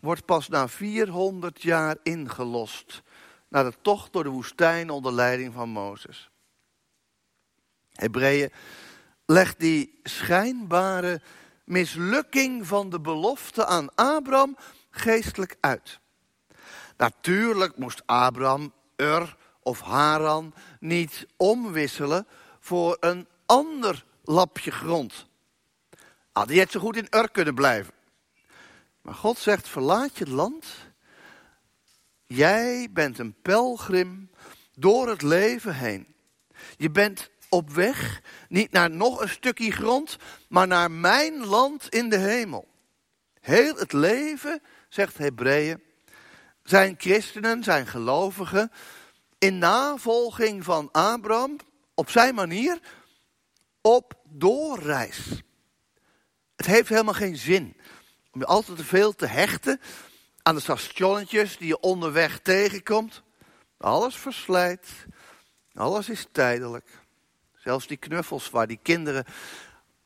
wordt 0.00 0.24
pas 0.24 0.48
na 0.48 0.68
400 0.68 1.62
jaar 1.62 1.96
ingelost. 2.02 3.02
Na 3.48 3.62
de 3.62 3.74
tocht 3.82 4.12
door 4.12 4.22
de 4.22 4.28
woestijn 4.28 4.90
onder 4.90 5.12
leiding 5.12 5.52
van 5.52 5.68
Mozes. 5.68 6.30
Hebreeën 7.92 8.52
legt 9.26 9.60
die 9.60 10.00
schijnbare 10.02 11.20
mislukking 11.64 12.66
van 12.66 12.90
de 12.90 13.00
belofte 13.00 13.66
aan 13.66 13.94
Abraham 13.94 14.56
geestelijk 14.90 15.56
uit. 15.60 16.02
Natuurlijk 16.96 17.78
moest 17.78 18.02
Abraham 18.06 18.72
Ur 18.96 19.36
of 19.62 19.80
Haran 19.80 20.54
niet 20.80 21.26
omwisselen 21.36 22.26
voor 22.60 22.96
een 23.00 23.28
ander 23.46 24.04
lapje 24.24 24.70
grond. 24.70 25.26
Had 26.32 26.46
hij 26.48 26.56
net 26.56 26.70
zo 26.70 26.80
goed 26.80 26.96
in 26.96 27.06
Ur 27.10 27.30
kunnen 27.30 27.54
blijven. 27.54 27.94
Maar 29.02 29.14
God 29.14 29.38
zegt, 29.38 29.68
verlaat 29.68 30.18
je 30.18 30.30
land. 30.30 30.66
Jij 32.26 32.88
bent 32.90 33.18
een 33.18 33.34
pelgrim 33.42 34.30
door 34.74 35.08
het 35.08 35.22
leven 35.22 35.74
heen. 35.74 36.14
Je 36.76 36.90
bent 36.90 37.30
op 37.48 37.70
weg, 37.70 38.22
niet 38.48 38.72
naar 38.72 38.90
nog 38.90 39.20
een 39.20 39.28
stukje 39.28 39.70
grond, 39.70 40.16
maar 40.48 40.66
naar 40.66 40.90
mijn 40.90 41.46
land 41.46 41.88
in 41.88 42.08
de 42.08 42.18
hemel. 42.18 42.68
Heel 43.40 43.76
het 43.76 43.92
leven, 43.92 44.62
zegt 44.88 45.18
Hebreeën, 45.18 45.82
zijn 46.64 46.94
christenen, 46.98 47.62
zijn 47.62 47.86
gelovigen, 47.86 48.72
in 49.38 49.58
navolging 49.58 50.64
van 50.64 50.88
Abraham, 50.92 51.56
op 51.94 52.10
zijn 52.10 52.34
manier, 52.34 52.78
op 53.80 54.14
doorreis. 54.28 55.42
Het 56.56 56.66
heeft 56.66 56.88
helemaal 56.88 57.14
geen 57.14 57.36
zin 57.36 57.76
om 58.32 58.40
je 58.40 58.46
altijd 58.46 58.76
te 58.76 58.84
veel 58.84 59.14
te 59.14 59.26
hechten 59.26 59.80
aan 60.42 60.54
de 60.54 60.60
stationnetjes 60.60 61.56
die 61.56 61.66
je 61.66 61.80
onderweg 61.80 62.38
tegenkomt. 62.38 63.22
Alles 63.78 64.16
verslijt, 64.16 64.88
alles 65.74 66.08
is 66.08 66.26
tijdelijk. 66.32 66.88
Zelfs 67.56 67.86
die 67.86 67.96
knuffels 67.96 68.50
waar 68.50 68.66
die 68.66 68.78
kinderen 68.82 69.24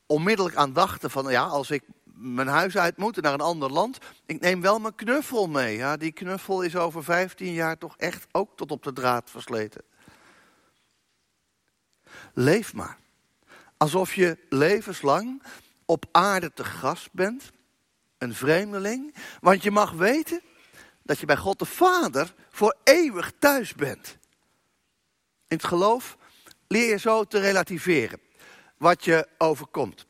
onmiddellijk 0.07 0.57
aan 0.57 0.73
dachten 0.73 1.11
van 1.11 1.31
ja, 1.31 1.43
als 1.43 1.71
ik 1.71 1.83
mijn 2.21 2.49
huis 2.49 2.77
uit 2.77 2.97
moet 2.97 3.21
naar 3.21 3.33
een 3.33 3.41
ander 3.41 3.71
land, 3.71 3.99
ik 4.27 4.41
neem 4.41 4.61
wel 4.61 4.79
mijn 4.79 4.95
knuffel 4.95 5.47
mee. 5.47 5.77
Ja, 5.77 5.97
die 5.97 6.13
knuffel 6.13 6.63
is 6.63 6.77
over 6.77 7.05
15 7.05 7.53
jaar 7.53 7.79
toch 7.79 7.97
echt 7.97 8.27
ook 8.33 8.57
tot 8.57 8.71
op 8.71 8.83
de 8.83 8.93
draad 8.93 9.31
versleten. 9.31 9.83
Leef 12.35 12.75
maar. 12.75 12.99
Alsof 13.77 14.15
je 14.15 14.39
levenslang 14.49 15.43
op 15.85 16.05
aarde 16.13 16.53
te 16.53 16.65
gast 16.65 17.09
bent, 17.13 17.51
een 18.19 18.35
vreemdeling, 18.35 19.15
want 19.41 19.63
je 19.63 19.71
mag 19.71 19.93
weten 19.93 20.41
dat 21.03 21.19
je 21.19 21.27
bij 21.27 21.37
God 21.37 21.59
de 21.59 21.65
Vader 21.65 22.35
voor 22.51 22.77
eeuwig 22.85 23.33
thuis 23.39 23.75
bent. 23.75 24.19
In 25.49 25.57
het 25.57 25.65
geloof 25.65 26.17
leer 26.67 26.89
je 26.89 26.99
zo 26.99 27.25
te 27.25 27.39
relativeren 27.39 28.21
wat 28.77 29.05
je 29.05 29.29
overkomt. 29.39 30.07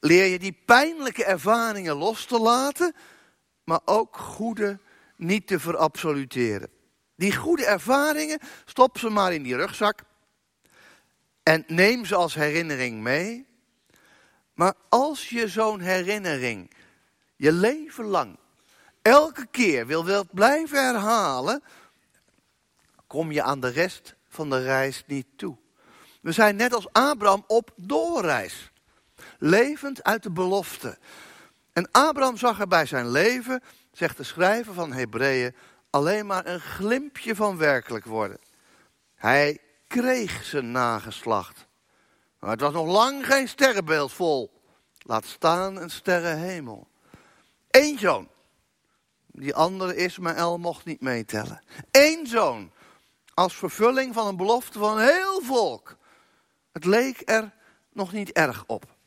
Leer 0.00 0.26
je 0.26 0.38
die 0.38 0.58
pijnlijke 0.64 1.24
ervaringen 1.24 1.96
los 1.96 2.24
te 2.24 2.38
laten, 2.38 2.94
maar 3.64 3.80
ook 3.84 4.16
goede 4.16 4.78
niet 5.16 5.46
te 5.46 5.60
verabsoluteren. 5.60 6.70
Die 7.16 7.36
goede 7.36 7.64
ervaringen, 7.64 8.38
stop 8.64 8.98
ze 8.98 9.08
maar 9.08 9.32
in 9.32 9.42
die 9.42 9.56
rugzak 9.56 10.02
en 11.42 11.64
neem 11.66 12.04
ze 12.04 12.14
als 12.14 12.34
herinnering 12.34 13.00
mee. 13.00 13.46
Maar 14.54 14.74
als 14.88 15.28
je 15.28 15.48
zo'n 15.48 15.80
herinnering 15.80 16.70
je 17.36 17.52
leven 17.52 18.04
lang 18.04 18.38
elke 19.02 19.46
keer 19.50 19.86
wil 19.86 20.24
blijven 20.32 20.84
herhalen, 20.84 21.62
kom 23.06 23.32
je 23.32 23.42
aan 23.42 23.60
de 23.60 23.68
rest 23.68 24.14
van 24.28 24.50
de 24.50 24.62
reis 24.62 25.04
niet 25.06 25.26
toe. 25.36 25.56
We 26.20 26.32
zijn 26.32 26.56
net 26.56 26.74
als 26.74 26.92
Abraham 26.92 27.44
op 27.46 27.72
doorreis, 27.76 28.69
levend 29.40 30.02
uit 30.04 30.22
de 30.22 30.30
belofte. 30.30 30.98
En 31.72 31.88
Abraham 31.90 32.36
zag 32.36 32.60
er 32.60 32.68
bij 32.68 32.86
zijn 32.86 33.10
leven, 33.10 33.62
zegt 33.92 34.16
de 34.16 34.22
schrijver 34.22 34.74
van 34.74 34.92
Hebreeën, 34.92 35.54
alleen 35.90 36.26
maar 36.26 36.46
een 36.46 36.60
glimpje 36.60 37.34
van 37.34 37.56
werkelijk 37.56 38.04
worden. 38.04 38.38
Hij 39.14 39.58
kreeg 39.86 40.44
zijn 40.44 40.70
nageslacht. 40.70 41.66
Maar 42.38 42.50
het 42.50 42.60
was 42.60 42.72
nog 42.72 42.86
lang 42.86 43.26
geen 43.26 43.48
sterrenbeeld 43.48 44.12
vol. 44.12 44.62
Laat 44.98 45.24
staan 45.24 45.76
een 45.76 45.90
sterrenhemel. 45.90 46.88
Eén 47.70 47.98
zoon. 47.98 48.28
Die 49.26 49.54
andere 49.54 49.96
Ismaël 49.96 50.58
mocht 50.58 50.84
niet 50.84 51.00
meetellen. 51.00 51.62
Eén 51.90 52.26
zoon. 52.26 52.72
Als 53.34 53.54
vervulling 53.56 54.14
van 54.14 54.26
een 54.26 54.36
belofte 54.36 54.78
van 54.78 54.98
een 54.98 55.04
heel 55.04 55.40
volk. 55.42 55.96
Het 56.72 56.84
leek 56.84 57.22
er 57.24 57.52
nog 57.92 58.12
niet 58.12 58.32
erg 58.32 58.64
op. 58.66 58.98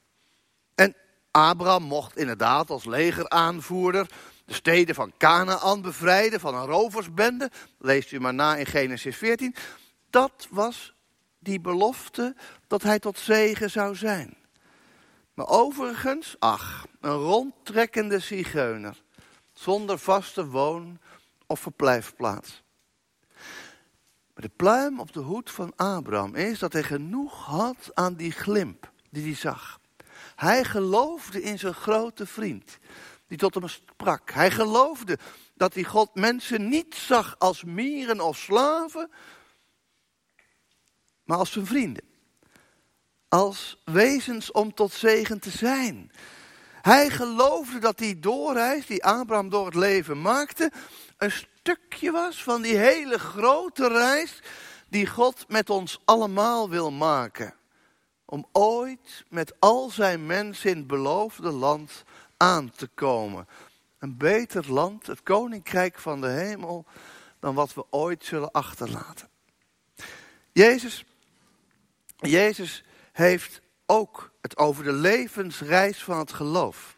Abraham 1.34 1.84
mocht 1.84 2.18
inderdaad 2.18 2.70
als 2.70 2.86
legeraanvoerder 2.86 4.10
de 4.46 4.54
steden 4.54 4.96
van 4.96 5.14
Canaan 5.18 5.82
bevrijden 5.82 6.40
van 6.40 6.56
een 6.56 6.66
roversbende. 6.66 7.52
Leest 7.80 8.12
u 8.12 8.20
maar 8.20 8.34
na 8.34 8.56
in 8.56 8.66
Genesis 8.66 9.18
14. 9.18 9.56
Dat 10.10 10.48
was 10.50 10.94
die 11.40 11.60
belofte 11.60 12.36
dat 12.68 12.84
hij 12.84 13.00
tot 13.00 13.20
zegen 13.20 13.70
zou 13.70 13.96
zijn. 13.96 14.38
Maar 15.34 15.48
overigens, 15.48 16.36
ach, 16.40 16.86
een 17.02 17.18
rondtrekkende 17.18 18.20
zigeuner. 18.20 19.04
Zonder 19.54 20.00
vaste 20.00 20.48
woon- 20.48 21.00
of 21.48 21.60
verblijfplaats. 21.60 22.64
De 24.34 24.50
pluim 24.56 25.00
op 25.00 25.14
de 25.14 25.20
hoed 25.20 25.52
van 25.52 25.74
Abraham 25.76 26.36
is 26.36 26.60
dat 26.60 26.74
hij 26.74 26.84
genoeg 26.84 27.46
had 27.46 27.92
aan 27.94 28.16
die 28.16 28.32
glimp 28.32 28.92
die 29.10 29.24
hij 29.24 29.36
zag. 29.36 29.82
Hij 30.44 30.64
geloofde 30.64 31.42
in 31.42 31.60
zijn 31.60 31.74
grote 31.74 32.26
vriend, 32.26 32.78
die 33.28 33.38
tot 33.38 33.54
hem 33.54 33.68
sprak. 33.68 34.32
Hij 34.32 34.52
geloofde 34.52 35.18
dat 35.54 35.74
hij 35.74 35.84
God 35.84 36.16
mensen 36.16 36.70
niet 36.70 36.96
zag 36.96 37.36
als 37.40 37.64
mieren 37.64 38.22
of 38.22 38.38
slaven, 38.38 39.12
maar 41.24 41.38
als 41.38 41.52
zijn 41.52 41.66
vrienden. 41.66 42.04
Als 43.28 43.82
wezens 43.86 44.52
om 44.52 44.74
tot 44.74 44.92
zegen 44.92 45.40
te 45.40 45.50
zijn. 45.50 46.12
Hij 46.82 47.10
geloofde 47.10 47.80
dat 47.80 47.98
die 47.98 48.20
doorreis 48.20 48.86
die 48.86 49.06
Abraham 49.06 49.50
door 49.50 49.66
het 49.66 49.76
leven 49.76 50.22
maakte, 50.22 50.72
een 51.18 51.32
stukje 51.32 52.12
was 52.12 52.44
van 52.44 52.62
die 52.62 52.78
hele 52.78 53.20
grote 53.20 53.88
reis 53.88 54.40
die 54.90 55.08
God 55.08 55.46
met 55.48 55.70
ons 55.70 56.00
allemaal 56.06 56.70
wil 56.70 56.92
maken. 56.92 57.62
Om 58.34 58.46
ooit 58.52 59.24
met 59.30 59.54
al 59.60 59.90
zijn 59.90 60.26
mensen 60.26 60.70
in 60.70 60.78
het 60.78 60.88
beloofde 60.88 61.52
land 61.52 62.04
aan 62.38 62.72
te 62.72 62.88
komen. 62.88 63.48
Een 64.00 64.18
beter 64.18 64.74
land, 64.74 65.08
het 65.08 65.24
koninkrijk 65.24 66.00
van 66.00 66.22
de 66.22 66.28
hemel, 66.28 66.86
dan 67.40 67.56
wat 67.56 67.74
we 67.74 67.86
ooit 67.90 68.26
zullen 68.26 68.52
achterlaten. 68.52 69.30
Jezus, 70.52 71.06
Jezus 72.16 72.84
heeft 73.12 73.62
ook 73.86 74.32
het 74.42 74.58
over 74.58 74.84
de 74.84 74.94
levensreis 74.94 76.04
van 76.04 76.18
het 76.18 76.34
geloof. 76.34 76.96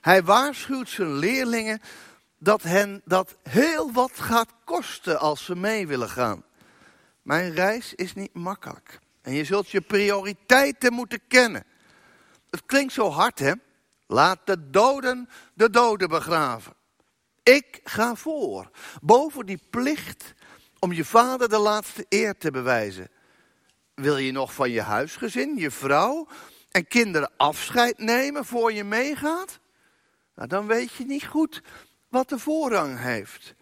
Hij 0.00 0.22
waarschuwt 0.22 0.88
zijn 0.88 1.14
leerlingen 1.14 1.80
dat 2.38 2.62
hen 2.62 3.02
dat 3.04 3.36
heel 3.42 3.92
wat 3.92 4.12
gaat 4.20 4.52
kosten 4.64 5.20
als 5.20 5.44
ze 5.44 5.56
mee 5.56 5.86
willen 5.86 6.10
gaan. 6.10 6.44
Mijn 7.22 7.54
reis 7.54 7.94
is 7.94 8.14
niet 8.14 8.34
makkelijk. 8.34 8.98
En 9.28 9.34
je 9.34 9.44
zult 9.44 9.70
je 9.70 9.80
prioriteiten 9.80 10.92
moeten 10.92 11.20
kennen. 11.28 11.64
Het 12.50 12.62
klinkt 12.66 12.92
zo 12.92 13.10
hard, 13.10 13.38
hè? 13.38 13.52
Laat 14.06 14.38
de 14.44 14.70
doden 14.70 15.28
de 15.54 15.70
doden 15.70 16.08
begraven. 16.08 16.74
Ik 17.42 17.80
ga 17.84 18.14
voor, 18.14 18.70
boven 19.02 19.46
die 19.46 19.60
plicht 19.70 20.34
om 20.78 20.92
je 20.92 21.04
vader 21.04 21.48
de 21.48 21.58
laatste 21.58 22.06
eer 22.08 22.38
te 22.38 22.50
bewijzen. 22.50 23.10
Wil 23.94 24.16
je 24.16 24.32
nog 24.32 24.54
van 24.54 24.70
je 24.70 24.82
huisgezin, 24.82 25.56
je 25.56 25.70
vrouw 25.70 26.28
en 26.70 26.86
kinderen 26.86 27.30
afscheid 27.36 27.98
nemen 27.98 28.44
voor 28.44 28.72
je 28.72 28.84
meegaat? 28.84 29.58
Nou, 30.34 30.48
dan 30.48 30.66
weet 30.66 30.92
je 30.92 31.04
niet 31.04 31.26
goed 31.26 31.62
wat 32.08 32.28
de 32.28 32.38
voorrang 32.38 32.98
heeft. 32.98 33.54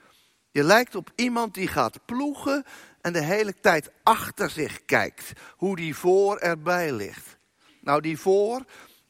Je 0.50 0.62
lijkt 0.62 0.94
op 0.94 1.10
iemand 1.14 1.54
die 1.54 1.68
gaat 1.68 2.04
ploegen 2.04 2.64
en 3.06 3.12
de 3.12 3.22
hele 3.22 3.54
tijd 3.60 3.90
achter 4.02 4.50
zich 4.50 4.84
kijkt. 4.84 5.32
Hoe 5.56 5.76
die 5.76 5.96
voor 5.96 6.36
erbij 6.36 6.92
ligt. 6.92 7.38
Nou, 7.80 8.00
die 8.00 8.18
voor, 8.18 8.64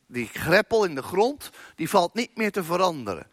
die 0.07 0.27
greppel 0.27 0.85
in 0.85 0.95
de 0.95 1.03
grond, 1.03 1.51
die 1.75 1.89
valt 1.89 2.15
niet 2.15 2.37
meer 2.37 2.53
te 2.53 2.65
veranderen. 2.65 3.31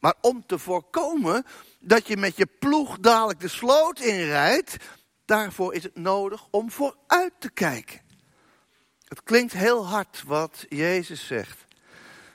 Maar 0.00 0.14
om 0.20 0.46
te 0.46 0.58
voorkomen 0.58 1.46
dat 1.80 2.06
je 2.06 2.16
met 2.16 2.36
je 2.36 2.46
ploeg 2.58 2.98
dadelijk 2.98 3.40
de 3.40 3.48
sloot 3.48 4.00
inrijdt, 4.00 4.76
daarvoor 5.24 5.74
is 5.74 5.82
het 5.82 5.96
nodig 5.96 6.46
om 6.50 6.70
vooruit 6.70 7.32
te 7.38 7.50
kijken. 7.50 8.00
Het 9.04 9.22
klinkt 9.22 9.52
heel 9.52 9.86
hard 9.86 10.22
wat 10.26 10.64
Jezus 10.68 11.26
zegt. 11.26 11.64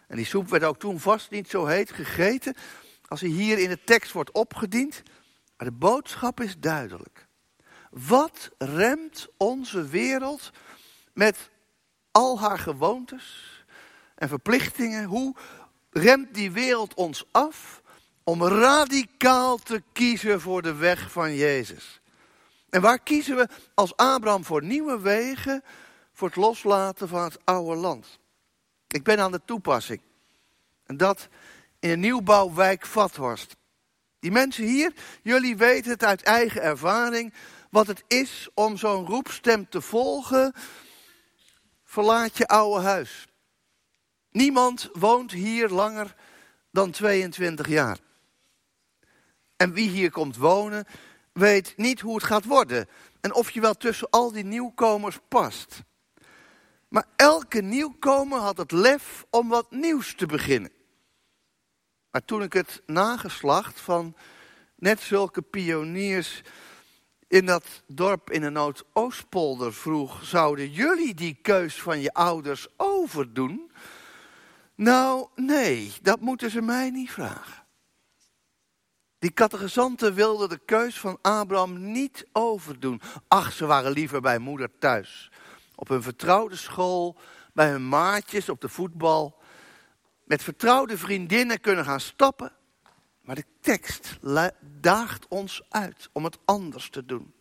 En 0.07 0.15
die 0.15 0.25
soep 0.25 0.49
werd 0.49 0.63
ook 0.63 0.79
toen 0.79 0.99
vast 0.99 1.29
niet 1.31 1.49
zo 1.49 1.65
heet 1.65 1.91
gegeten 1.91 2.55
als 3.07 3.21
hij 3.21 3.29
hier 3.29 3.57
in 3.57 3.69
de 3.69 3.83
tekst 3.83 4.11
wordt 4.11 4.31
opgediend. 4.31 5.03
Maar 5.57 5.67
de 5.67 5.75
boodschap 5.75 6.41
is 6.41 6.57
duidelijk. 6.59 7.26
Wat 7.89 8.49
remt 8.57 9.27
onze 9.37 9.87
wereld 9.87 10.51
met 11.13 11.49
al 12.11 12.39
haar 12.39 12.59
gewoontes 12.59 13.43
en 14.15 14.27
verplichtingen? 14.27 15.03
Hoe 15.03 15.35
remt 15.89 16.33
die 16.33 16.51
wereld 16.51 16.93
ons 16.93 17.25
af 17.31 17.81
om 18.23 18.43
radicaal 18.43 19.57
te 19.57 19.83
kiezen 19.91 20.41
voor 20.41 20.61
de 20.61 20.73
weg 20.73 21.11
van 21.11 21.35
Jezus? 21.35 22.01
En 22.69 22.81
waar 22.81 22.99
kiezen 22.99 23.35
we 23.35 23.47
als 23.73 23.95
Abraham 23.95 24.45
voor 24.45 24.63
nieuwe 24.63 24.99
wegen, 24.99 25.63
voor 26.13 26.27
het 26.27 26.37
loslaten 26.37 27.07
van 27.07 27.23
het 27.23 27.37
oude 27.43 27.75
land? 27.75 28.19
Ik 28.87 29.03
ben 29.03 29.19
aan 29.19 29.31
de 29.31 29.41
toepassing. 29.45 30.01
En 30.85 30.97
dat 30.97 31.27
in 31.79 31.89
een 31.89 31.99
nieuwbouwwijk 31.99 32.85
Vathorst. 32.85 33.55
Die 34.19 34.31
mensen 34.31 34.63
hier, 34.63 34.93
jullie 35.21 35.57
weten 35.57 35.91
het 35.91 36.03
uit 36.03 36.23
eigen 36.23 36.61
ervaring, 36.61 37.33
wat 37.69 37.87
het 37.87 38.03
is 38.07 38.49
om 38.53 38.77
zo'n 38.77 39.05
roepstem 39.05 39.69
te 39.69 39.81
volgen. 39.81 40.53
Verlaat 41.83 42.37
je 42.37 42.47
oude 42.47 42.83
huis. 42.83 43.27
Niemand 44.31 44.89
woont 44.93 45.31
hier 45.31 45.69
langer 45.69 46.15
dan 46.71 46.91
22 46.91 47.67
jaar. 47.67 47.97
En 49.55 49.73
wie 49.73 49.89
hier 49.89 50.11
komt 50.11 50.37
wonen, 50.37 50.85
weet 51.33 51.73
niet 51.77 51.99
hoe 51.99 52.15
het 52.15 52.23
gaat 52.23 52.45
worden. 52.45 52.87
En 53.21 53.33
of 53.33 53.51
je 53.51 53.61
wel 53.61 53.73
tussen 53.73 54.09
al 54.09 54.31
die 54.31 54.43
nieuwkomers 54.43 55.19
past. 55.27 55.83
Maar 56.87 57.05
elke 57.15 57.61
nieuwkomer 57.61 58.39
had 58.39 58.57
het 58.57 58.71
lef 58.71 59.25
om 59.29 59.49
wat 59.49 59.71
nieuws 59.71 60.15
te 60.15 60.25
beginnen. 60.25 60.71
Maar 62.11 62.25
toen 62.25 62.41
ik 62.41 62.53
het 62.53 62.81
nageslacht 62.85 63.79
van 63.79 64.15
net 64.75 65.01
zulke 65.01 65.41
pioniers 65.41 66.41
in 67.27 67.45
dat 67.45 67.83
dorp 67.87 68.31
in 68.31 68.41
de 68.41 68.49
Noordoostpolder 68.49 69.73
vroeg: 69.73 70.23
zouden 70.23 70.71
jullie 70.71 71.13
die 71.13 71.39
keus 71.41 71.81
van 71.81 71.99
je 71.99 72.13
ouders 72.13 72.67
overdoen? 72.77 73.71
Nou, 74.75 75.27
nee, 75.35 75.93
dat 76.01 76.19
moeten 76.19 76.51
ze 76.51 76.61
mij 76.61 76.89
niet 76.89 77.11
vragen. 77.11 77.65
Die 79.19 79.33
catechisanten 79.33 80.13
wilden 80.13 80.49
de 80.49 80.59
keus 80.65 80.99
van 80.99 81.17
Abraham 81.21 81.91
niet 81.91 82.27
overdoen. 82.31 83.01
Ach, 83.27 83.51
ze 83.51 83.65
waren 83.65 83.91
liever 83.91 84.21
bij 84.21 84.39
moeder 84.39 84.69
thuis. 84.79 85.31
Op 85.75 85.87
hun 85.87 86.01
vertrouwde 86.01 86.55
school, 86.55 87.17
bij 87.53 87.69
hun 87.69 87.89
maatjes 87.89 88.49
op 88.49 88.61
de 88.61 88.69
voetbal 88.69 89.37
met 90.27 90.43
vertrouwde 90.43 90.97
vriendinnen 90.97 91.61
kunnen 91.61 91.85
gaan 91.85 91.99
stappen. 91.99 92.51
Maar 93.27 93.35
de 93.35 93.45
tekst 93.61 94.17
daagt 94.81 95.27
ons 95.27 95.61
uit 95.69 96.09
om 96.11 96.23
het 96.23 96.37
anders 96.45 96.89
te 96.89 97.05
doen. 97.05 97.33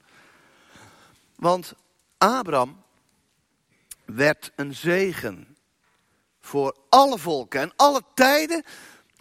Want 1.34 1.74
Abraham 2.18 2.82
werd 4.04 4.52
een 4.56 4.74
zegen 4.74 5.56
voor 6.40 6.76
alle 6.88 7.18
volken 7.18 7.60
en 7.60 7.72
alle 7.76 8.02
tijden 8.14 8.64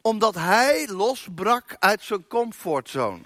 omdat 0.01 0.36
hij 0.36 0.88
losbrak 0.88 1.75
uit 1.80 2.04
zijn 2.04 2.28
comfortzone. 2.28 3.21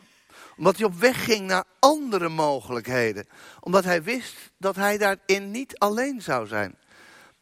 Omdat 0.57 0.77
hij 0.77 0.85
op 0.85 0.95
weg 0.95 1.23
ging 1.23 1.47
naar 1.47 1.63
andere 1.79 2.29
mogelijkheden. 2.29 3.27
Omdat 3.59 3.83
hij 3.83 4.03
wist 4.03 4.35
dat 4.57 4.75
hij 4.75 4.97
daarin 4.97 5.51
niet 5.51 5.77
alleen 5.77 6.21
zou 6.21 6.47
zijn. 6.47 6.77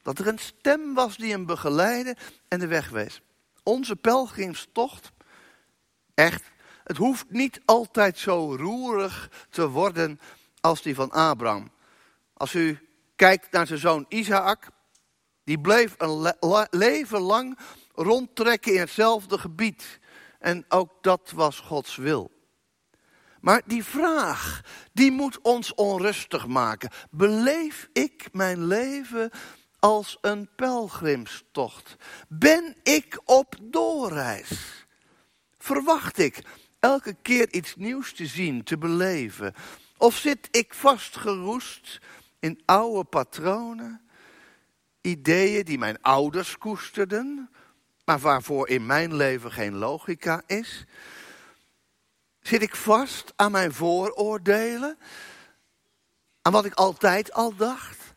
Dat 0.01 0.19
er 0.19 0.27
een 0.27 0.39
stem 0.39 0.93
was 0.93 1.17
die 1.17 1.31
hem 1.31 1.45
begeleidde 1.45 2.15
en 2.47 2.59
de 2.59 2.67
weg 2.67 2.89
wees. 2.89 3.21
Onze 3.63 3.95
pelgrimstocht, 3.95 5.11
echt, 6.17 6.43
het 6.83 6.97
hoeft 6.97 7.25
niet 7.29 7.61
altijd 7.65 8.17
zo 8.17 8.55
roerig 8.55 9.29
te 9.49 9.69
worden 9.69 10.19
als 10.61 10.81
die 10.81 10.95
van 10.95 11.11
Abraham. 11.11 11.71
Als 12.33 12.53
u 12.53 12.79
kijkt 13.15 13.51
naar 13.51 13.67
zijn 13.67 13.79
zoon 13.79 14.05
Isaac, 14.09 14.69
die 15.43 15.59
bleef 15.59 15.95
een 15.97 16.33
leven 16.69 17.19
lang 17.19 17.57
rondtrekken 17.93 18.73
in 18.73 18.79
hetzelfde 18.79 19.37
gebied. 19.37 19.99
En 20.39 20.65
ook 20.69 20.91
dat 21.01 21.31
was 21.35 21.59
Gods 21.59 21.95
wil. 21.95 22.31
Maar 23.41 23.61
die 23.65 23.83
vraag, 23.83 24.61
die 24.93 25.11
moet 25.11 25.41
ons 25.41 25.73
onrustig 25.73 26.47
maken. 26.47 26.89
Beleef 27.09 27.89
ik 27.93 28.27
mijn 28.31 28.65
leven 28.65 29.31
als 29.79 30.17
een 30.21 30.49
pelgrimstocht? 30.55 31.95
Ben 32.27 32.75
ik 32.83 33.21
op 33.25 33.55
doorreis? 33.61 34.86
Verwacht 35.67 36.17
ik 36.17 36.43
elke 36.79 37.15
keer 37.21 37.53
iets 37.53 37.75
nieuws 37.75 38.13
te 38.13 38.25
zien, 38.25 38.63
te 38.63 38.77
beleven? 38.77 39.53
Of 39.97 40.17
zit 40.17 40.47
ik 40.51 40.73
vastgeroest 40.73 41.99
in 42.39 42.61
oude 42.65 43.03
patronen, 43.03 44.01
ideeën 45.01 45.65
die 45.65 45.77
mijn 45.77 46.01
ouders 46.01 46.57
koesterden, 46.57 47.49
maar 48.05 48.19
waarvoor 48.19 48.67
in 48.67 48.85
mijn 48.85 49.15
leven 49.15 49.51
geen 49.51 49.75
logica 49.75 50.41
is? 50.45 50.85
Zit 52.39 52.61
ik 52.61 52.75
vast 52.75 53.33
aan 53.35 53.51
mijn 53.51 53.73
vooroordelen? 53.73 54.97
Aan 56.41 56.51
wat 56.51 56.65
ik 56.65 56.73
altijd 56.73 57.33
al 57.33 57.55
dacht? 57.55 58.15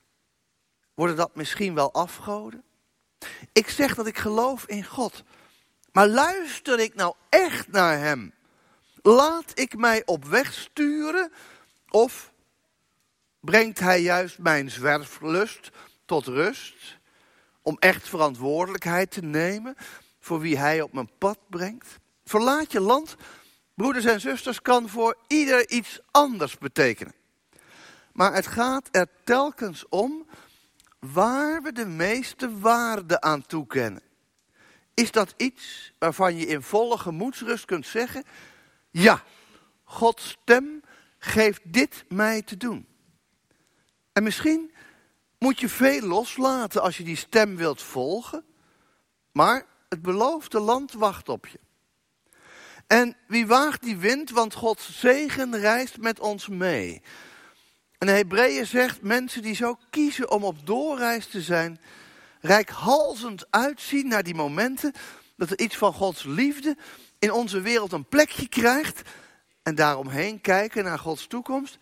Worden 0.94 1.16
dat 1.16 1.34
misschien 1.34 1.74
wel 1.74 1.92
afgoden? 1.92 2.64
Ik 3.52 3.68
zeg 3.68 3.94
dat 3.94 4.06
ik 4.06 4.18
geloof 4.18 4.66
in 4.66 4.84
God. 4.84 5.24
Maar 5.92 6.08
luister 6.08 6.78
ik 6.78 6.94
nou 6.94 7.14
echt 7.28 7.68
naar 7.68 7.98
Hem? 7.98 8.32
Laat 9.02 9.52
ik 9.54 9.76
mij 9.76 10.02
op 10.04 10.24
weg 10.24 10.52
sturen? 10.52 11.32
Of 11.88 12.32
brengt 13.40 13.78
Hij 13.78 14.00
juist 14.00 14.38
mijn 14.38 14.70
zwerflust 14.70 15.70
tot 16.04 16.26
rust? 16.26 16.98
Om 17.62 17.76
echt 17.78 18.08
verantwoordelijkheid 18.08 19.10
te 19.10 19.20
nemen 19.20 19.76
voor 20.20 20.40
wie 20.40 20.58
Hij 20.58 20.82
op 20.82 20.92
mijn 20.92 21.10
pad 21.18 21.38
brengt? 21.48 21.98
Verlaat 22.24 22.72
je 22.72 22.80
land, 22.80 23.16
broeders 23.74 24.04
en 24.04 24.20
zusters, 24.20 24.62
kan 24.62 24.88
voor 24.88 25.16
ieder 25.26 25.70
iets 25.70 26.00
anders 26.10 26.58
betekenen. 26.58 27.14
Maar 28.12 28.34
het 28.34 28.46
gaat 28.46 28.88
er 28.90 29.06
telkens 29.24 29.88
om 29.88 30.26
waar 30.98 31.62
we 31.62 31.72
de 31.72 31.86
meeste 31.86 32.58
waarde 32.58 33.20
aan 33.20 33.46
toekennen. 33.46 34.02
Is 34.94 35.10
dat 35.10 35.34
iets 35.36 35.92
waarvan 35.98 36.36
je 36.36 36.46
in 36.46 36.62
volle 36.62 36.98
gemoedsrust 36.98 37.64
kunt 37.64 37.86
zeggen: 37.86 38.24
Ja, 38.90 39.22
Gods 39.84 40.28
stem 40.42 40.82
geeft 41.18 41.60
dit 41.64 42.04
mij 42.08 42.42
te 42.42 42.56
doen. 42.56 42.86
En 44.12 44.22
misschien 44.22 44.72
moet 45.38 45.60
je 45.60 45.68
veel 45.68 46.00
loslaten 46.00 46.82
als 46.82 46.96
je 46.96 47.04
die 47.04 47.16
stem 47.16 47.56
wilt 47.56 47.82
volgen, 47.82 48.44
maar 49.32 49.66
het 49.88 50.02
beloofde 50.02 50.60
land 50.60 50.92
wacht 50.92 51.28
op 51.28 51.46
je. 51.46 51.58
En 52.86 53.16
wie 53.26 53.46
waagt 53.46 53.82
die 53.82 53.96
wind, 53.96 54.30
want 54.30 54.54
Gods 54.54 55.00
zegen 55.00 55.58
reist 55.58 55.98
met 55.98 56.20
ons 56.20 56.48
mee. 56.48 57.02
En 57.98 58.06
de 58.06 58.12
Hebreeën 58.12 58.66
zegt, 58.66 59.02
mensen 59.02 59.42
die 59.42 59.54
zo 59.54 59.78
kiezen 59.90 60.30
om 60.30 60.44
op 60.44 60.66
doorreis 60.66 61.26
te 61.26 61.40
zijn, 61.40 61.80
rijkhalzend 62.40 63.46
uitzien 63.50 64.08
naar 64.08 64.22
die 64.22 64.34
momenten 64.34 64.92
dat 65.36 65.50
er 65.50 65.58
iets 65.58 65.76
van 65.76 65.92
Gods 65.92 66.24
liefde 66.24 66.76
in 67.18 67.32
onze 67.32 67.60
wereld 67.60 67.92
een 67.92 68.08
plekje 68.08 68.48
krijgt 68.48 69.02
en 69.62 69.74
daaromheen 69.74 70.40
kijken 70.40 70.84
naar 70.84 70.98
Gods 70.98 71.26
toekomst. 71.26 71.78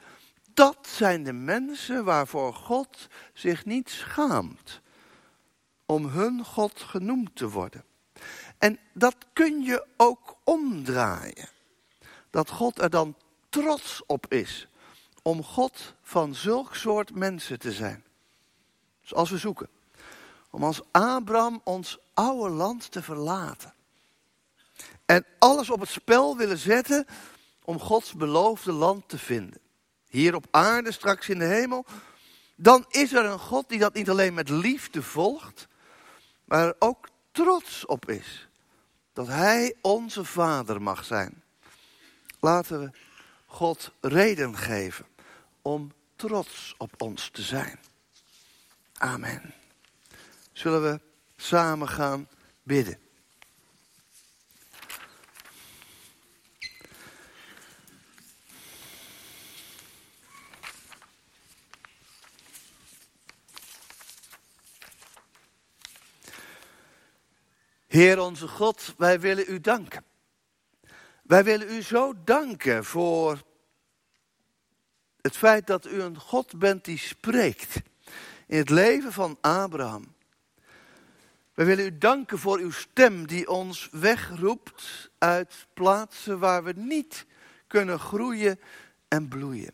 Dat 0.55 0.89
zijn 0.97 1.23
de 1.23 1.33
mensen 1.33 2.05
waarvoor 2.05 2.55
God 2.55 3.09
zich 3.33 3.65
niet 3.65 3.91
schaamt 3.91 4.81
om 5.87 6.07
hun 6.07 6.45
God 6.45 6.81
genoemd 6.81 7.37
te 7.37 7.49
worden. 7.49 7.85
En 8.59 8.79
dat 8.93 9.17
kun 9.33 9.63
je 9.63 9.87
ook 9.97 10.37
omdraaien. 10.45 11.49
Dat 12.31 12.51
God 12.51 12.81
er 12.81 12.91
dan 12.91 13.17
trots 13.49 14.03
op 14.07 14.33
is 14.33 14.69
om 15.23 15.43
God 15.43 15.95
van 16.03 16.35
zulk 16.35 16.75
soort 16.75 17.15
mensen 17.15 17.59
te 17.59 17.73
zijn. 17.73 18.05
Zoals 19.01 19.31
we 19.31 19.39
zoeken. 19.39 19.69
Om 20.51 20.65
als 20.65 20.81
Abraham 20.91 21.61
ons 21.65 21.99
oude 22.15 22.55
land 22.55 22.91
te 22.91 23.03
verlaten. 23.03 23.75
En 25.05 25.25
alles 25.39 25.71
op 25.71 25.81
het 25.81 25.89
spel 25.89 26.37
willen 26.37 26.59
zetten 26.59 27.07
om 27.65 27.81
Gods 27.81 28.13
beloofde 28.13 28.73
land 28.73 29.09
te 29.09 29.19
vinden. 29.19 29.61
Hier 30.09 30.35
op 30.35 30.47
aarde, 30.51 30.93
straks 30.93 31.29
in 31.29 31.39
de 31.39 31.45
hemel. 31.45 31.85
Dan 32.57 32.85
is 32.89 33.13
er 33.13 33.25
een 33.25 33.39
God 33.39 33.69
die 33.69 33.79
dat 33.79 33.95
niet 33.95 34.11
alleen 34.11 34.35
met 34.35 34.49
liefde 34.49 35.03
volgt, 35.03 35.69
maar 36.45 36.67
er 36.67 36.77
ook 36.79 37.09
trots 37.33 37.87
op 37.87 38.11
is. 38.11 38.49
Dat 39.13 39.27
Hij 39.27 39.75
onze 39.83 40.25
Vader 40.25 40.83
mag 40.83 41.05
zijn. 41.05 41.43
Laten 42.41 42.81
we 42.81 42.91
God 43.47 43.93
reden 44.01 44.57
geven 44.57 45.07
om 45.63 45.93
trots 46.17 46.75
op 46.79 47.03
ons 47.03 47.29
te 47.33 47.43
zijn. 47.43 47.79
Amen. 48.93 49.58
Zullen 50.59 50.83
we 50.83 51.01
samen 51.37 51.89
gaan 51.89 52.29
bidden? 52.63 52.99
Heer 67.87 68.21
onze 68.21 68.49
God, 68.49 68.95
wij 68.97 69.21
willen 69.21 69.45
u 69.49 69.61
danken. 69.61 70.05
Wij 71.23 71.45
willen 71.45 71.71
u 71.71 71.83
zo 71.83 72.15
danken 72.25 72.85
voor 72.85 73.43
het 75.21 75.37
feit 75.37 75.67
dat 75.67 75.87
u 75.87 76.03
een 76.03 76.19
God 76.19 76.59
bent 76.59 76.85
die 76.85 76.99
spreekt 76.99 77.81
in 78.47 78.59
het 78.59 78.71
leven 78.71 79.13
van 79.13 79.39
Abraham. 79.41 80.17
Wij 81.59 81.67
willen 81.67 81.85
u 81.85 81.99
danken 81.99 82.39
voor 82.39 82.59
uw 82.59 82.71
stem 82.71 83.27
die 83.27 83.49
ons 83.49 83.89
wegroept 83.93 85.11
uit 85.19 85.67
plaatsen 85.75 86.39
waar 86.39 86.65
we 86.65 86.73
niet 86.77 87.27
kunnen 87.67 87.99
groeien 87.99 88.61
en 89.09 89.29
bloeien. 89.29 89.73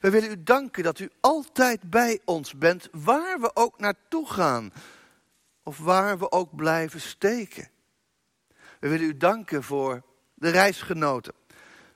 We 0.00 0.10
willen 0.10 0.30
u 0.30 0.42
danken 0.42 0.82
dat 0.82 0.98
u 0.98 1.10
altijd 1.20 1.90
bij 1.90 2.20
ons 2.24 2.54
bent, 2.54 2.88
waar 2.92 3.40
we 3.40 3.56
ook 3.56 3.78
naartoe 3.78 4.28
gaan 4.28 4.72
of 5.62 5.78
waar 5.78 6.18
we 6.18 6.30
ook 6.30 6.56
blijven 6.56 7.00
steken. 7.00 7.70
We 8.80 8.88
willen 8.88 9.06
u 9.06 9.16
danken 9.16 9.62
voor 9.62 10.02
de 10.34 10.48
reisgenoten, 10.48 11.34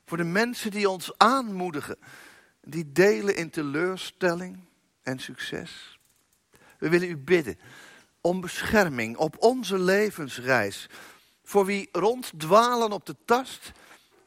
voor 0.04 0.16
de 0.16 0.24
mensen 0.24 0.70
die 0.70 0.88
ons 0.88 1.18
aanmoedigen, 1.18 1.98
die 2.60 2.92
delen 2.92 3.36
in 3.36 3.50
teleurstelling 3.50 4.58
en 5.02 5.18
succes. 5.18 5.98
We 6.78 6.88
willen 6.88 7.08
u 7.08 7.16
bidden 7.16 7.58
om 8.26 8.40
bescherming 8.40 9.16
op 9.16 9.36
onze 9.38 9.78
levensreis. 9.78 10.88
Voor 11.42 11.64
wie 11.64 11.88
ronddwalen 11.92 12.92
op 12.92 13.06
de 13.06 13.16
tast 13.24 13.72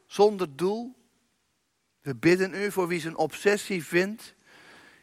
zonder 0.05 0.55
doel. 0.55 0.95
We 2.01 2.15
bidden 2.15 2.53
u 2.53 2.71
voor 2.71 2.87
wie 2.87 2.99
zijn 2.99 3.17
obsessie 3.17 3.85
vindt. 3.85 4.35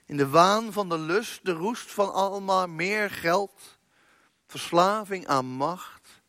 In 0.07 0.17
de 0.17 0.29
waan 0.29 0.73
van 0.73 0.89
de 0.89 0.99
lust, 0.99 1.45
de 1.45 1.53
roest 1.53 1.93
van 1.93 2.13
allemaal 2.13 2.67
meer 2.67 3.11
geld. 3.11 3.79
Verslaving 4.47 5.27
aan 5.27 5.47
macht. 5.47 6.23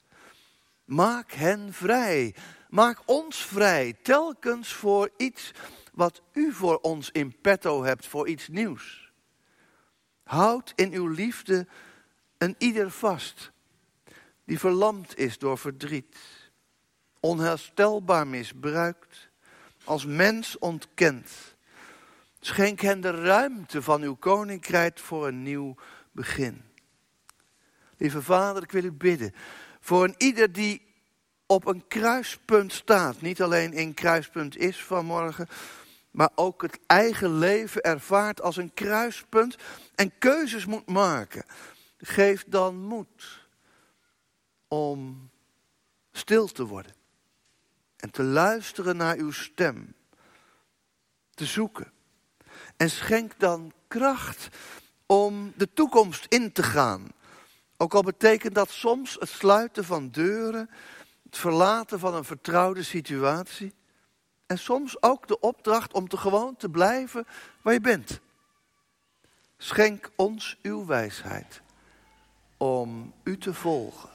Maak 0.85 1.31
hen 1.31 1.73
vrij. 1.73 2.35
Maak 2.69 3.01
ons 3.05 3.37
vrij. 3.37 3.93
Telkens 3.93 4.73
voor 4.73 5.09
iets 5.17 5.51
wat 5.93 6.21
u 6.33 6.53
voor 6.53 6.77
ons 6.77 7.11
in 7.11 7.41
petto 7.41 7.83
hebt, 7.83 8.07
voor 8.07 8.27
iets 8.27 8.47
nieuws. 8.47 9.11
Houd 10.23 10.73
in 10.75 10.93
uw 10.93 11.07
liefde 11.07 11.67
een 12.45 12.55
ieder 12.57 12.91
vast 12.91 13.51
die 14.43 14.59
verlamd 14.59 15.17
is 15.17 15.37
door 15.37 15.57
verdriet, 15.57 16.17
onherstelbaar 17.19 18.27
misbruikt, 18.27 19.29
als 19.83 20.05
mens 20.05 20.57
ontkend. 20.57 21.31
Schenk 22.39 22.79
hen 22.79 23.01
de 23.01 23.11
ruimte 23.11 23.81
van 23.81 24.01
uw 24.01 24.15
koninkrijk 24.15 24.99
voor 24.99 25.27
een 25.27 25.43
nieuw 25.43 25.75
begin. 26.11 26.61
Lieve 27.97 28.21
Vader, 28.21 28.63
ik 28.63 28.71
wil 28.71 28.83
u 28.83 28.91
bidden 28.91 29.33
voor 29.79 30.03
een 30.03 30.15
ieder 30.17 30.51
die 30.51 30.81
op 31.45 31.65
een 31.65 31.87
kruispunt 31.87 32.73
staat. 32.73 33.21
Niet 33.21 33.41
alleen 33.41 33.73
in 33.73 33.93
kruispunt 33.93 34.57
is 34.57 34.83
vanmorgen, 34.83 35.47
maar 36.11 36.29
ook 36.35 36.61
het 36.61 36.79
eigen 36.87 37.37
leven 37.37 37.81
ervaart 37.81 38.41
als 38.41 38.57
een 38.57 38.73
kruispunt 38.73 39.57
en 39.95 40.11
keuzes 40.17 40.65
moet 40.65 40.87
maken. 40.87 41.45
Geef 42.07 42.45
dan 42.47 42.77
moed 42.77 43.47
om 44.67 45.29
stil 46.11 46.47
te 46.47 46.65
worden 46.65 46.93
en 47.97 48.11
te 48.11 48.23
luisteren 48.23 48.97
naar 48.97 49.15
uw 49.15 49.31
stem, 49.31 49.95
te 51.33 51.45
zoeken. 51.45 51.91
En 52.77 52.89
schenk 52.89 53.39
dan 53.39 53.73
kracht 53.87 54.47
om 55.05 55.53
de 55.55 55.73
toekomst 55.73 56.25
in 56.25 56.51
te 56.51 56.63
gaan. 56.63 57.07
Ook 57.77 57.93
al 57.93 58.03
betekent 58.03 58.55
dat 58.55 58.69
soms 58.69 59.15
het 59.19 59.29
sluiten 59.29 59.85
van 59.85 60.09
deuren, 60.09 60.69
het 61.23 61.37
verlaten 61.37 61.99
van 61.99 62.15
een 62.15 62.25
vertrouwde 62.25 62.83
situatie. 62.83 63.73
En 64.45 64.57
soms 64.57 65.01
ook 65.01 65.27
de 65.27 65.39
opdracht 65.39 65.93
om 65.93 66.07
te 66.07 66.17
gewoon 66.17 66.55
te 66.55 66.69
blijven 66.69 67.27
waar 67.61 67.73
je 67.73 67.81
bent. 67.81 68.19
Schenk 69.57 70.11
ons 70.15 70.57
uw 70.61 70.85
wijsheid 70.85 71.63
om 72.57 73.13
u 73.23 73.37
te 73.37 73.53
volgen. 73.53 74.09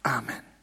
Amen. 0.00 0.53